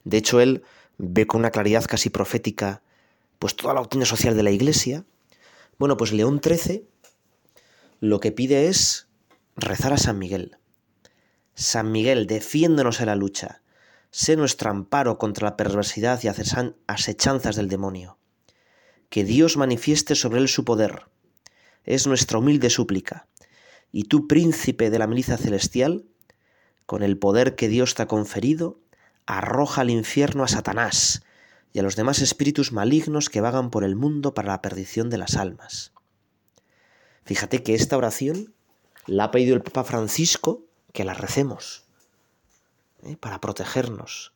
de 0.05 0.17
hecho 0.17 0.39
él 0.39 0.63
ve 0.97 1.27
con 1.27 1.39
una 1.39 1.51
claridad 1.51 1.83
casi 1.83 2.09
profética 2.09 2.81
pues 3.39 3.57
toda 3.57 3.73
la 3.73 3.81
doctrina 3.81 4.05
social 4.05 4.37
de 4.37 4.43
la 4.43 4.51
Iglesia, 4.51 5.03
bueno, 5.77 5.97
pues 5.97 6.13
León 6.13 6.39
XIII 6.41 6.87
lo 7.99 8.21
que 8.21 8.31
pide 8.31 8.67
es 8.67 9.07
rezar 9.57 9.91
a 9.91 9.97
San 9.97 10.17
Miguel. 10.17 10.57
San 11.55 11.91
Miguel, 11.91 12.25
defiéndonos 12.25 13.01
en 13.01 13.07
la 13.07 13.15
lucha, 13.17 13.61
sé 14.11 14.37
nuestro 14.37 14.69
amparo 14.69 15.17
contra 15.17 15.49
la 15.49 15.57
perversidad 15.57 16.21
y 16.23 16.29
asechanzas 16.87 17.57
del 17.57 17.67
demonio. 17.67 18.17
Que 19.09 19.25
Dios 19.25 19.57
manifieste 19.57 20.15
sobre 20.15 20.39
él 20.39 20.47
su 20.47 20.63
poder. 20.63 21.03
Es 21.85 22.07
nuestra 22.07 22.39
humilde 22.39 22.69
súplica. 22.69 23.27
Y 23.91 24.03
tú, 24.03 24.27
príncipe 24.27 24.89
de 24.89 24.99
la 24.99 25.07
milicia 25.07 25.37
celestial, 25.37 26.05
con 26.85 27.03
el 27.03 27.17
poder 27.17 27.55
que 27.55 27.69
Dios 27.69 27.95
te 27.95 28.03
ha 28.03 28.07
conferido, 28.07 28.79
arroja 29.25 29.81
al 29.81 29.89
infierno 29.89 30.43
a 30.43 30.47
Satanás 30.47 31.23
y 31.73 31.79
a 31.79 31.83
los 31.83 31.95
demás 31.95 32.21
espíritus 32.21 32.71
malignos 32.71 33.29
que 33.29 33.41
vagan 33.41 33.69
por 33.69 33.83
el 33.83 33.95
mundo 33.95 34.33
para 34.33 34.49
la 34.49 34.61
perdición 34.61 35.09
de 35.09 35.17
las 35.17 35.35
almas. 35.35 35.93
Fíjate 37.25 37.63
que 37.63 37.73
esta 37.73 37.97
oración 37.97 38.53
la 39.07 39.25
ha 39.25 39.31
pedido 39.31 39.55
el 39.55 39.61
Papa 39.61 39.83
Francisco 39.83 40.63
que 40.93 41.03
la 41.03 41.13
recemos 41.13 41.83
¿eh? 43.03 43.17
para 43.17 43.41
protegernos 43.41 44.33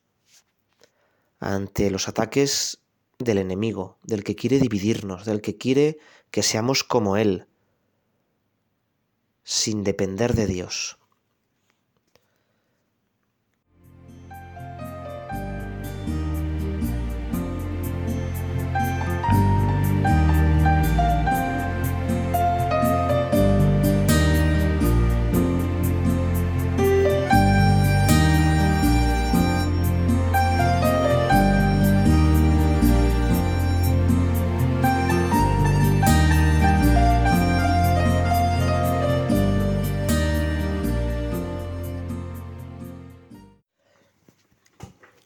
ante 1.38 1.90
los 1.90 2.08
ataques 2.08 2.79
del 3.20 3.38
enemigo, 3.38 3.98
del 4.02 4.24
que 4.24 4.34
quiere 4.34 4.58
dividirnos, 4.58 5.24
del 5.24 5.40
que 5.40 5.56
quiere 5.56 5.98
que 6.30 6.42
seamos 6.42 6.84
como 6.84 7.16
Él, 7.16 7.46
sin 9.44 9.84
depender 9.84 10.34
de 10.34 10.46
Dios. 10.46 10.99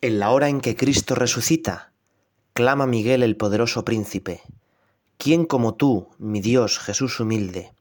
En 0.04 0.18
la 0.18 0.32
hora 0.32 0.50
en 0.50 0.60
que 0.60 0.76
Cristo 0.76 1.14
resucita, 1.14 1.90
clama 2.52 2.86
Miguel 2.86 3.22
el 3.22 3.38
poderoso 3.38 3.86
príncipe. 3.86 4.42
¿Quién 5.16 5.46
como 5.46 5.76
tú, 5.76 6.10
mi 6.18 6.42
Dios 6.42 6.78
Jesús 6.78 7.20
humilde, 7.20 7.72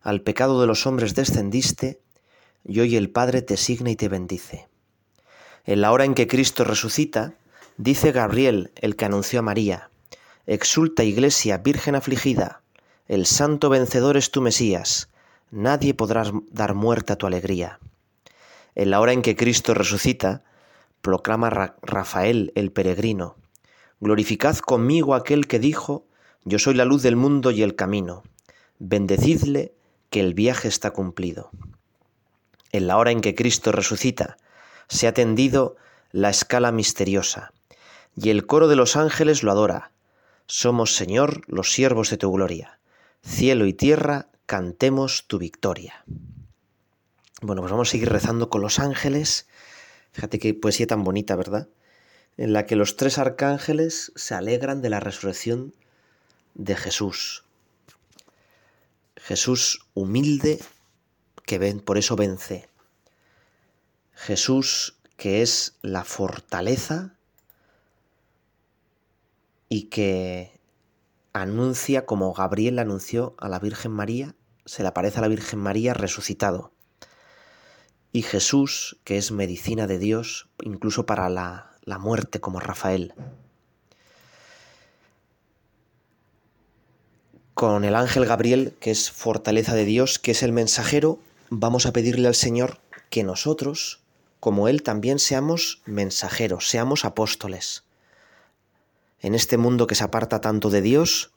al 0.00 0.22
pecado 0.22 0.62
de 0.62 0.66
los 0.66 0.86
hombres 0.86 1.14
descendiste, 1.14 2.00
y 2.64 2.80
hoy 2.80 2.96
el 2.96 3.10
Padre 3.10 3.42
te 3.42 3.58
signa 3.58 3.90
y 3.90 3.96
te 3.96 4.08
bendice? 4.08 4.66
En 5.66 5.82
la 5.82 5.92
hora 5.92 6.06
en 6.06 6.14
que 6.14 6.26
Cristo 6.26 6.64
resucita, 6.64 7.34
dice 7.76 8.12
Gabriel, 8.12 8.72
el 8.76 8.96
que 8.96 9.04
anunció 9.04 9.40
a 9.40 9.42
María, 9.42 9.90
Exulta 10.46 11.04
Iglesia, 11.04 11.58
Virgen 11.58 11.96
afligida, 11.96 12.62
el 13.08 13.26
santo 13.26 13.68
vencedor 13.68 14.16
es 14.16 14.30
tu 14.30 14.40
Mesías, 14.40 15.10
nadie 15.50 15.92
podrá 15.92 16.32
dar 16.50 16.72
muerte 16.72 17.14
tu 17.16 17.26
alegría. 17.26 17.78
En 18.74 18.90
la 18.90 19.00
hora 19.00 19.12
en 19.12 19.20
que 19.20 19.36
Cristo 19.36 19.74
resucita, 19.74 20.44
proclama 21.08 21.74
Rafael 21.80 22.52
el 22.54 22.70
peregrino, 22.70 23.36
glorificad 23.98 24.58
conmigo 24.58 25.14
aquel 25.14 25.46
que 25.46 25.58
dijo, 25.58 26.04
yo 26.44 26.58
soy 26.58 26.74
la 26.74 26.84
luz 26.84 27.02
del 27.02 27.16
mundo 27.16 27.50
y 27.50 27.62
el 27.62 27.74
camino, 27.76 28.24
bendecidle 28.78 29.72
que 30.10 30.20
el 30.20 30.34
viaje 30.34 30.68
está 30.68 30.90
cumplido. 30.90 31.48
En 32.72 32.86
la 32.86 32.98
hora 32.98 33.10
en 33.10 33.22
que 33.22 33.34
Cristo 33.34 33.72
resucita, 33.72 34.36
se 34.86 35.08
ha 35.08 35.14
tendido 35.14 35.76
la 36.12 36.28
escala 36.28 36.72
misteriosa, 36.72 37.54
y 38.14 38.28
el 38.28 38.44
coro 38.44 38.68
de 38.68 38.76
los 38.76 38.94
ángeles 38.94 39.42
lo 39.42 39.50
adora. 39.50 39.92
Somos, 40.44 40.94
Señor, 40.94 41.40
los 41.46 41.72
siervos 41.72 42.10
de 42.10 42.18
tu 42.18 42.30
gloria. 42.30 42.80
Cielo 43.22 43.64
y 43.64 43.72
tierra, 43.72 44.28
cantemos 44.44 45.26
tu 45.26 45.38
victoria. 45.38 46.04
Bueno, 47.40 47.62
pues 47.62 47.72
vamos 47.72 47.88
a 47.88 47.92
seguir 47.92 48.10
rezando 48.10 48.50
con 48.50 48.60
los 48.60 48.78
ángeles. 48.78 49.48
Fíjate 50.12 50.38
qué 50.38 50.54
poesía 50.54 50.86
tan 50.86 51.04
bonita, 51.04 51.36
¿verdad? 51.36 51.68
En 52.36 52.52
la 52.52 52.66
que 52.66 52.76
los 52.76 52.96
tres 52.96 53.18
arcángeles 53.18 54.12
se 54.16 54.34
alegran 54.34 54.82
de 54.82 54.90
la 54.90 55.00
resurrección 55.00 55.74
de 56.54 56.76
Jesús. 56.76 57.44
Jesús 59.16 59.86
humilde 59.94 60.60
que 61.44 61.58
ven, 61.58 61.80
por 61.80 61.98
eso 61.98 62.16
vence. 62.16 62.68
Jesús 64.14 64.98
que 65.16 65.42
es 65.42 65.74
la 65.82 66.04
fortaleza 66.04 67.14
y 69.68 69.84
que 69.84 70.58
anuncia 71.32 72.06
como 72.06 72.32
Gabriel 72.32 72.78
anunció 72.78 73.34
a 73.38 73.48
la 73.48 73.58
Virgen 73.58 73.92
María, 73.92 74.34
se 74.64 74.82
le 74.82 74.88
aparece 74.88 75.18
a 75.18 75.22
la 75.22 75.28
Virgen 75.28 75.58
María 75.58 75.92
resucitado. 75.92 76.72
Y 78.12 78.22
Jesús, 78.22 78.98
que 79.04 79.18
es 79.18 79.30
medicina 79.30 79.86
de 79.86 79.98
Dios, 79.98 80.48
incluso 80.62 81.06
para 81.06 81.28
la, 81.28 81.72
la 81.82 81.98
muerte, 81.98 82.40
como 82.40 82.60
Rafael. 82.60 83.14
Con 87.54 87.84
el 87.84 87.94
ángel 87.94 88.24
Gabriel, 88.24 88.74
que 88.80 88.90
es 88.90 89.10
fortaleza 89.10 89.74
de 89.74 89.84
Dios, 89.84 90.18
que 90.18 90.30
es 90.30 90.42
el 90.42 90.52
mensajero, 90.52 91.18
vamos 91.50 91.86
a 91.86 91.92
pedirle 91.92 92.28
al 92.28 92.34
Señor 92.34 92.78
que 93.10 93.24
nosotros, 93.24 94.00
como 94.40 94.68
Él, 94.68 94.82
también 94.82 95.18
seamos 95.18 95.82
mensajeros, 95.84 96.68
seamos 96.68 97.04
apóstoles 97.04 97.84
en 99.20 99.34
este 99.34 99.56
mundo 99.56 99.86
que 99.86 99.94
se 99.94 100.04
aparta 100.04 100.40
tanto 100.40 100.70
de 100.70 100.82
Dios, 100.82 101.32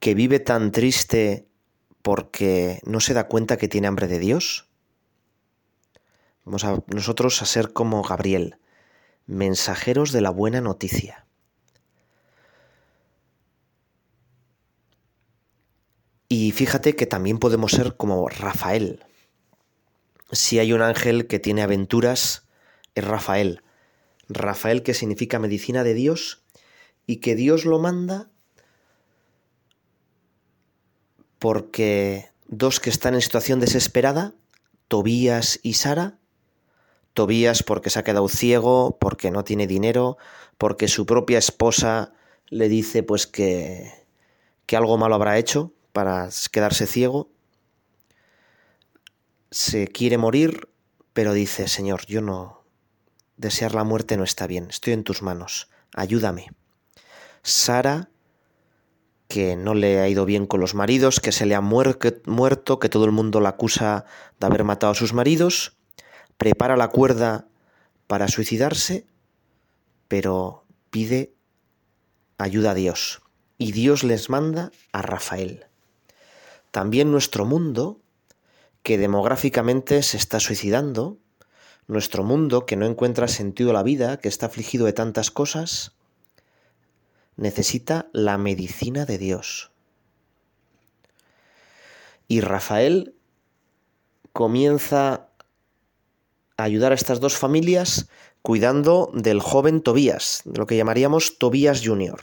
que 0.00 0.14
vive 0.14 0.40
tan 0.40 0.72
triste 0.72 1.46
porque 2.02 2.80
no 2.84 3.00
se 3.00 3.14
da 3.14 3.28
cuenta 3.28 3.56
que 3.56 3.68
tiene 3.68 3.88
hambre 3.88 4.08
de 4.08 4.18
Dios? 4.18 4.65
Vamos 6.46 6.64
a 6.64 6.80
nosotros 6.86 7.42
a 7.42 7.44
ser 7.44 7.72
como 7.72 8.02
Gabriel, 8.04 8.56
mensajeros 9.26 10.12
de 10.12 10.20
la 10.20 10.30
buena 10.30 10.60
noticia. 10.60 11.26
Y 16.28 16.52
fíjate 16.52 16.94
que 16.94 17.06
también 17.06 17.38
podemos 17.38 17.72
ser 17.72 17.96
como 17.96 18.28
Rafael. 18.28 19.04
Si 20.30 20.60
hay 20.60 20.72
un 20.72 20.82
ángel 20.82 21.26
que 21.26 21.40
tiene 21.40 21.62
aventuras, 21.62 22.46
es 22.94 23.04
Rafael. 23.04 23.62
Rafael 24.28 24.84
que 24.84 24.94
significa 24.94 25.40
medicina 25.40 25.82
de 25.82 25.94
Dios 25.94 26.44
y 27.08 27.16
que 27.16 27.34
Dios 27.34 27.64
lo 27.64 27.80
manda 27.80 28.30
porque 31.40 32.30
dos 32.46 32.78
que 32.78 32.90
están 32.90 33.14
en 33.14 33.20
situación 33.20 33.58
desesperada, 33.58 34.34
Tobías 34.86 35.58
y 35.64 35.74
Sara, 35.74 36.20
Tobías 37.16 37.64
porque 37.64 37.90
se 37.90 37.98
ha 37.98 38.04
quedado 38.04 38.28
ciego, 38.28 38.96
porque 39.00 39.32
no 39.32 39.42
tiene 39.42 39.66
dinero, 39.66 40.18
porque 40.58 40.86
su 40.86 41.06
propia 41.06 41.38
esposa 41.38 42.12
le 42.48 42.68
dice 42.68 43.02
pues 43.02 43.26
que, 43.26 43.90
que 44.66 44.76
algo 44.76 44.98
malo 44.98 45.16
habrá 45.16 45.38
hecho 45.38 45.72
para 45.92 46.28
quedarse 46.52 46.86
ciego, 46.86 47.30
se 49.50 49.88
quiere 49.88 50.18
morir, 50.18 50.68
pero 51.12 51.32
dice, 51.32 51.68
Señor, 51.68 52.04
yo 52.06 52.20
no, 52.20 52.64
desear 53.36 53.74
la 53.74 53.84
muerte 53.84 54.16
no 54.16 54.24
está 54.24 54.46
bien, 54.46 54.66
estoy 54.68 54.92
en 54.92 55.04
tus 55.04 55.22
manos, 55.22 55.70
ayúdame. 55.94 56.50
Sara, 57.42 58.10
que 59.28 59.56
no 59.56 59.74
le 59.74 60.00
ha 60.00 60.08
ido 60.08 60.24
bien 60.24 60.46
con 60.46 60.60
los 60.60 60.74
maridos, 60.74 61.20
que 61.20 61.32
se 61.32 61.46
le 61.46 61.54
ha 61.54 61.60
muerto, 61.60 62.78
que 62.78 62.88
todo 62.88 63.04
el 63.06 63.12
mundo 63.12 63.40
la 63.40 63.50
acusa 63.50 64.04
de 64.38 64.46
haber 64.46 64.64
matado 64.64 64.92
a 64.92 64.96
sus 64.96 65.14
maridos, 65.14 65.76
prepara 66.36 66.76
la 66.76 66.88
cuerda 66.88 67.46
para 68.06 68.28
suicidarse, 68.28 69.06
pero 70.08 70.64
pide 70.90 71.32
ayuda 72.38 72.72
a 72.72 72.74
Dios. 72.74 73.22
Y 73.58 73.72
Dios 73.72 74.04
les 74.04 74.28
manda 74.28 74.70
a 74.92 75.02
Rafael. 75.02 75.66
También 76.70 77.10
nuestro 77.10 77.46
mundo, 77.46 78.00
que 78.82 78.98
demográficamente 78.98 80.02
se 80.02 80.16
está 80.16 80.40
suicidando, 80.40 81.18
nuestro 81.86 82.22
mundo 82.22 82.66
que 82.66 82.76
no 82.76 82.86
encuentra 82.86 83.28
sentido 83.28 83.70
a 83.70 83.74
la 83.74 83.82
vida, 83.82 84.18
que 84.18 84.28
está 84.28 84.46
afligido 84.46 84.86
de 84.86 84.92
tantas 84.92 85.30
cosas, 85.30 85.92
necesita 87.36 88.08
la 88.12 88.38
medicina 88.38 89.06
de 89.06 89.18
Dios. 89.18 89.70
Y 92.28 92.40
Rafael 92.40 93.14
comienza 94.32 95.25
ayudar 96.56 96.92
a 96.92 96.94
estas 96.94 97.20
dos 97.20 97.36
familias 97.36 98.08
cuidando 98.42 99.10
del 99.12 99.40
joven 99.40 99.80
Tobías, 99.82 100.42
de 100.44 100.58
lo 100.58 100.66
que 100.66 100.76
llamaríamos 100.76 101.38
Tobías 101.38 101.82
Jr., 101.84 102.20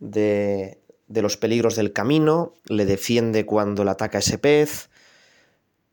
de, 0.00 0.80
los 1.08 1.36
peligros 1.36 1.76
del 1.76 1.92
camino, 1.92 2.54
le 2.64 2.84
defiende 2.84 3.46
cuando 3.46 3.84
le 3.84 3.92
ataca 3.92 4.18
ese 4.18 4.38
pez, 4.38 4.90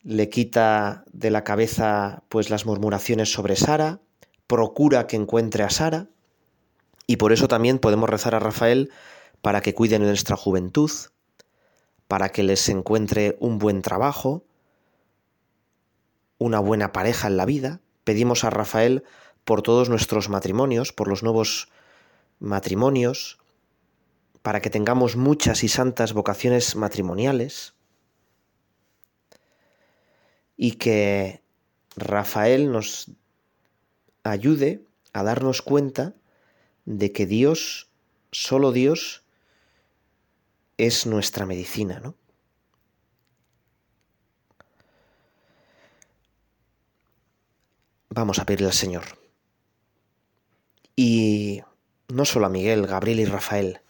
le 0.02 0.28
quita 0.28 1.04
de 1.12 1.30
la 1.30 1.44
cabeza 1.44 2.24
pues 2.28 2.50
las 2.50 2.66
murmuraciones 2.66 3.32
sobre 3.32 3.54
Sara, 3.54 4.00
procura 4.48 5.06
que 5.06 5.16
encuentre 5.16 5.62
a 5.62 5.70
Sara, 5.70 6.08
y 7.06 7.16
por 7.16 7.32
eso 7.32 7.46
también 7.46 7.78
podemos 7.78 8.10
rezar 8.10 8.34
a 8.34 8.40
Rafael 8.40 8.90
para 9.42 9.60
que 9.60 9.74
cuide 9.74 9.98
nuestra 9.98 10.36
juventud, 10.36 10.90
para 12.08 12.30
que 12.30 12.42
les 12.42 12.68
encuentre 12.68 13.36
un 13.38 13.58
buen 13.58 13.82
trabajo, 13.82 14.44
una 16.40 16.58
buena 16.58 16.90
pareja 16.90 17.28
en 17.28 17.36
la 17.36 17.44
vida. 17.44 17.80
Pedimos 18.02 18.42
a 18.44 18.50
Rafael 18.50 19.04
por 19.44 19.62
todos 19.62 19.90
nuestros 19.90 20.30
matrimonios, 20.30 20.92
por 20.92 21.06
los 21.06 21.22
nuevos 21.22 21.68
matrimonios, 22.40 23.38
para 24.42 24.60
que 24.60 24.70
tengamos 24.70 25.16
muchas 25.16 25.62
y 25.62 25.68
santas 25.68 26.14
vocaciones 26.14 26.74
matrimoniales 26.76 27.74
y 30.56 30.72
que 30.72 31.42
Rafael 31.96 32.72
nos 32.72 33.10
ayude 34.24 34.82
a 35.12 35.22
darnos 35.22 35.60
cuenta 35.60 36.14
de 36.86 37.12
que 37.12 37.26
Dios, 37.26 37.90
solo 38.32 38.72
Dios, 38.72 39.24
es 40.78 41.06
nuestra 41.06 41.44
medicina, 41.44 42.00
¿no? 42.00 42.14
Vamos 48.10 48.38
a 48.38 48.44
pedirle 48.44 48.66
al 48.66 48.72
Señor. 48.72 49.04
Y 50.96 51.62
no 52.08 52.24
solo 52.24 52.46
a 52.46 52.50
Miguel, 52.50 52.86
Gabriel 52.86 53.20
y 53.20 53.24
Rafael, 53.24 53.80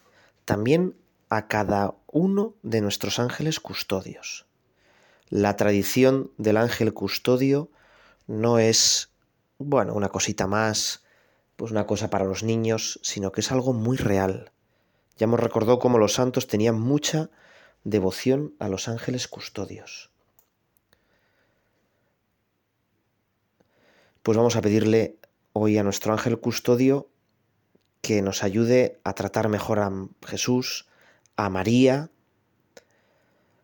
también 0.45 0.97
a 1.29 1.49
cada 1.49 1.95
uno 2.07 2.55
de 2.63 2.81
nuestros 2.81 3.19
ángeles 3.19 3.61
custodios. 3.61 4.47
La 5.29 5.57
tradición 5.57 6.31
del 6.39 6.57
ángel 6.57 6.93
custodio 6.93 7.71
no 8.27 8.59
es, 8.59 9.11
bueno, 9.59 9.95
una 9.95 10.09
cosita 10.09 10.47
más 10.47 11.03
pues 11.61 11.73
una 11.73 11.87
cosa 11.87 12.09
para 12.09 12.25
los 12.25 12.43
niños, 12.43 12.99
sino 13.03 13.33
que 13.33 13.43
es 13.43 13.53
algo 13.53 13.75
muy 13.75 13.99
real. 13.99 14.51
Ya 15.19 15.25
hemos 15.25 15.39
recordado 15.39 15.79
cómo 15.79 15.99
los 15.99 16.15
santos 16.15 16.47
tenían 16.47 16.81
mucha 16.81 17.29
devoción 17.85 18.55
a 18.59 18.71
los 18.71 18.89
ángeles 18.89 19.29
custodios. 19.29 20.10
Pues 24.23 24.37
vamos 24.37 24.55
a 24.55 24.61
pedirle 24.61 25.17
hoy 25.55 25.79
a 25.79 25.83
nuestro 25.83 26.13
ángel 26.13 26.39
custodio 26.39 27.09
que 28.03 28.21
nos 28.21 28.43
ayude 28.43 29.01
a 29.03 29.15
tratar 29.15 29.49
mejor 29.49 29.79
a 29.79 29.91
Jesús, 30.27 30.87
a 31.37 31.49
María, 31.49 32.11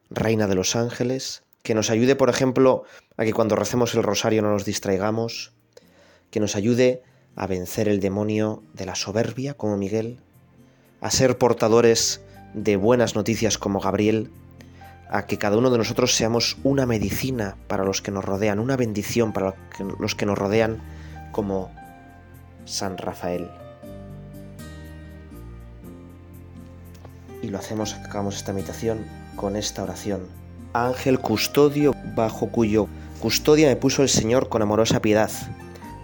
Reina 0.09 0.47
de 0.47 0.55
los 0.55 0.75
Ángeles, 0.75 1.43
que 1.63 1.75
nos 1.75 1.91
ayude, 1.91 2.17
por 2.17 2.31
ejemplo, 2.31 2.85
a 3.19 3.25
que 3.25 3.35
cuando 3.35 3.55
recemos 3.55 3.95
el 3.95 4.03
rosario 4.03 4.41
no 4.41 4.51
nos 4.51 4.65
distraigamos, 4.65 5.53
que 6.31 6.41
nos 6.41 6.57
ayude 6.57 7.03
a 7.35 7.47
vencer 7.47 7.87
el 7.87 8.01
demonio 8.01 8.63
de 8.73 8.87
la 8.87 8.95
soberbia 8.95 9.53
como 9.53 9.77
Miguel, 9.77 10.21
a 11.03 11.11
ser 11.11 11.37
portadores 11.37 12.23
de 12.55 12.77
buenas 12.77 13.15
noticias 13.15 13.59
como 13.59 13.81
Gabriel, 13.81 14.31
a 15.11 15.27
que 15.27 15.39
cada 15.39 15.57
uno 15.57 15.71
de 15.71 15.79
nosotros 15.79 16.15
seamos 16.15 16.59
una 16.65 16.87
medicina 16.87 17.57
para 17.69 17.85
los 17.85 18.03
que 18.03 18.11
nos 18.11 18.25
rodean, 18.25 18.59
una 18.59 18.77
bendición 18.77 19.33
para 19.33 19.55
los 19.99 20.15
que 20.15 20.27
nos 20.27 20.39
rodean 20.39 20.79
como 21.33 21.71
San 22.65 22.99
Rafael. 22.99 23.49
Y 27.43 27.49
lo 27.49 27.59
hacemos, 27.59 27.95
acabamos 27.95 28.37
esta 28.37 28.53
meditación 28.53 29.05
con 29.37 29.57
esta 29.57 29.83
oración. 29.83 30.27
Ángel 30.73 31.21
custodio 31.21 31.95
bajo 32.15 32.49
cuyo 32.49 32.89
custodia 33.21 33.69
me 33.69 33.77
puso 33.77 34.03
el 34.03 34.09
Señor 34.09 34.49
con 34.49 34.63
amorosa 34.63 35.01
piedad. 35.01 35.31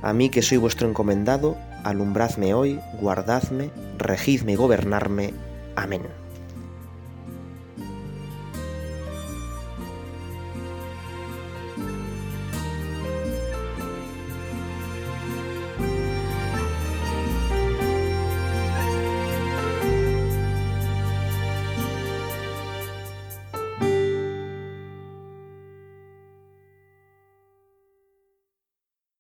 A 0.03 0.13
mí 0.13 0.31
que 0.31 0.43
soy 0.43 0.59
vuestro 0.59 0.89
encomendado, 0.89 1.57
alumbradme 1.85 2.55
hoy, 2.55 2.81
guardadme, 3.01 3.71
regidme 3.99 4.53
y 4.53 4.57
gobernarme. 4.57 5.35
Amén. 5.77 6.22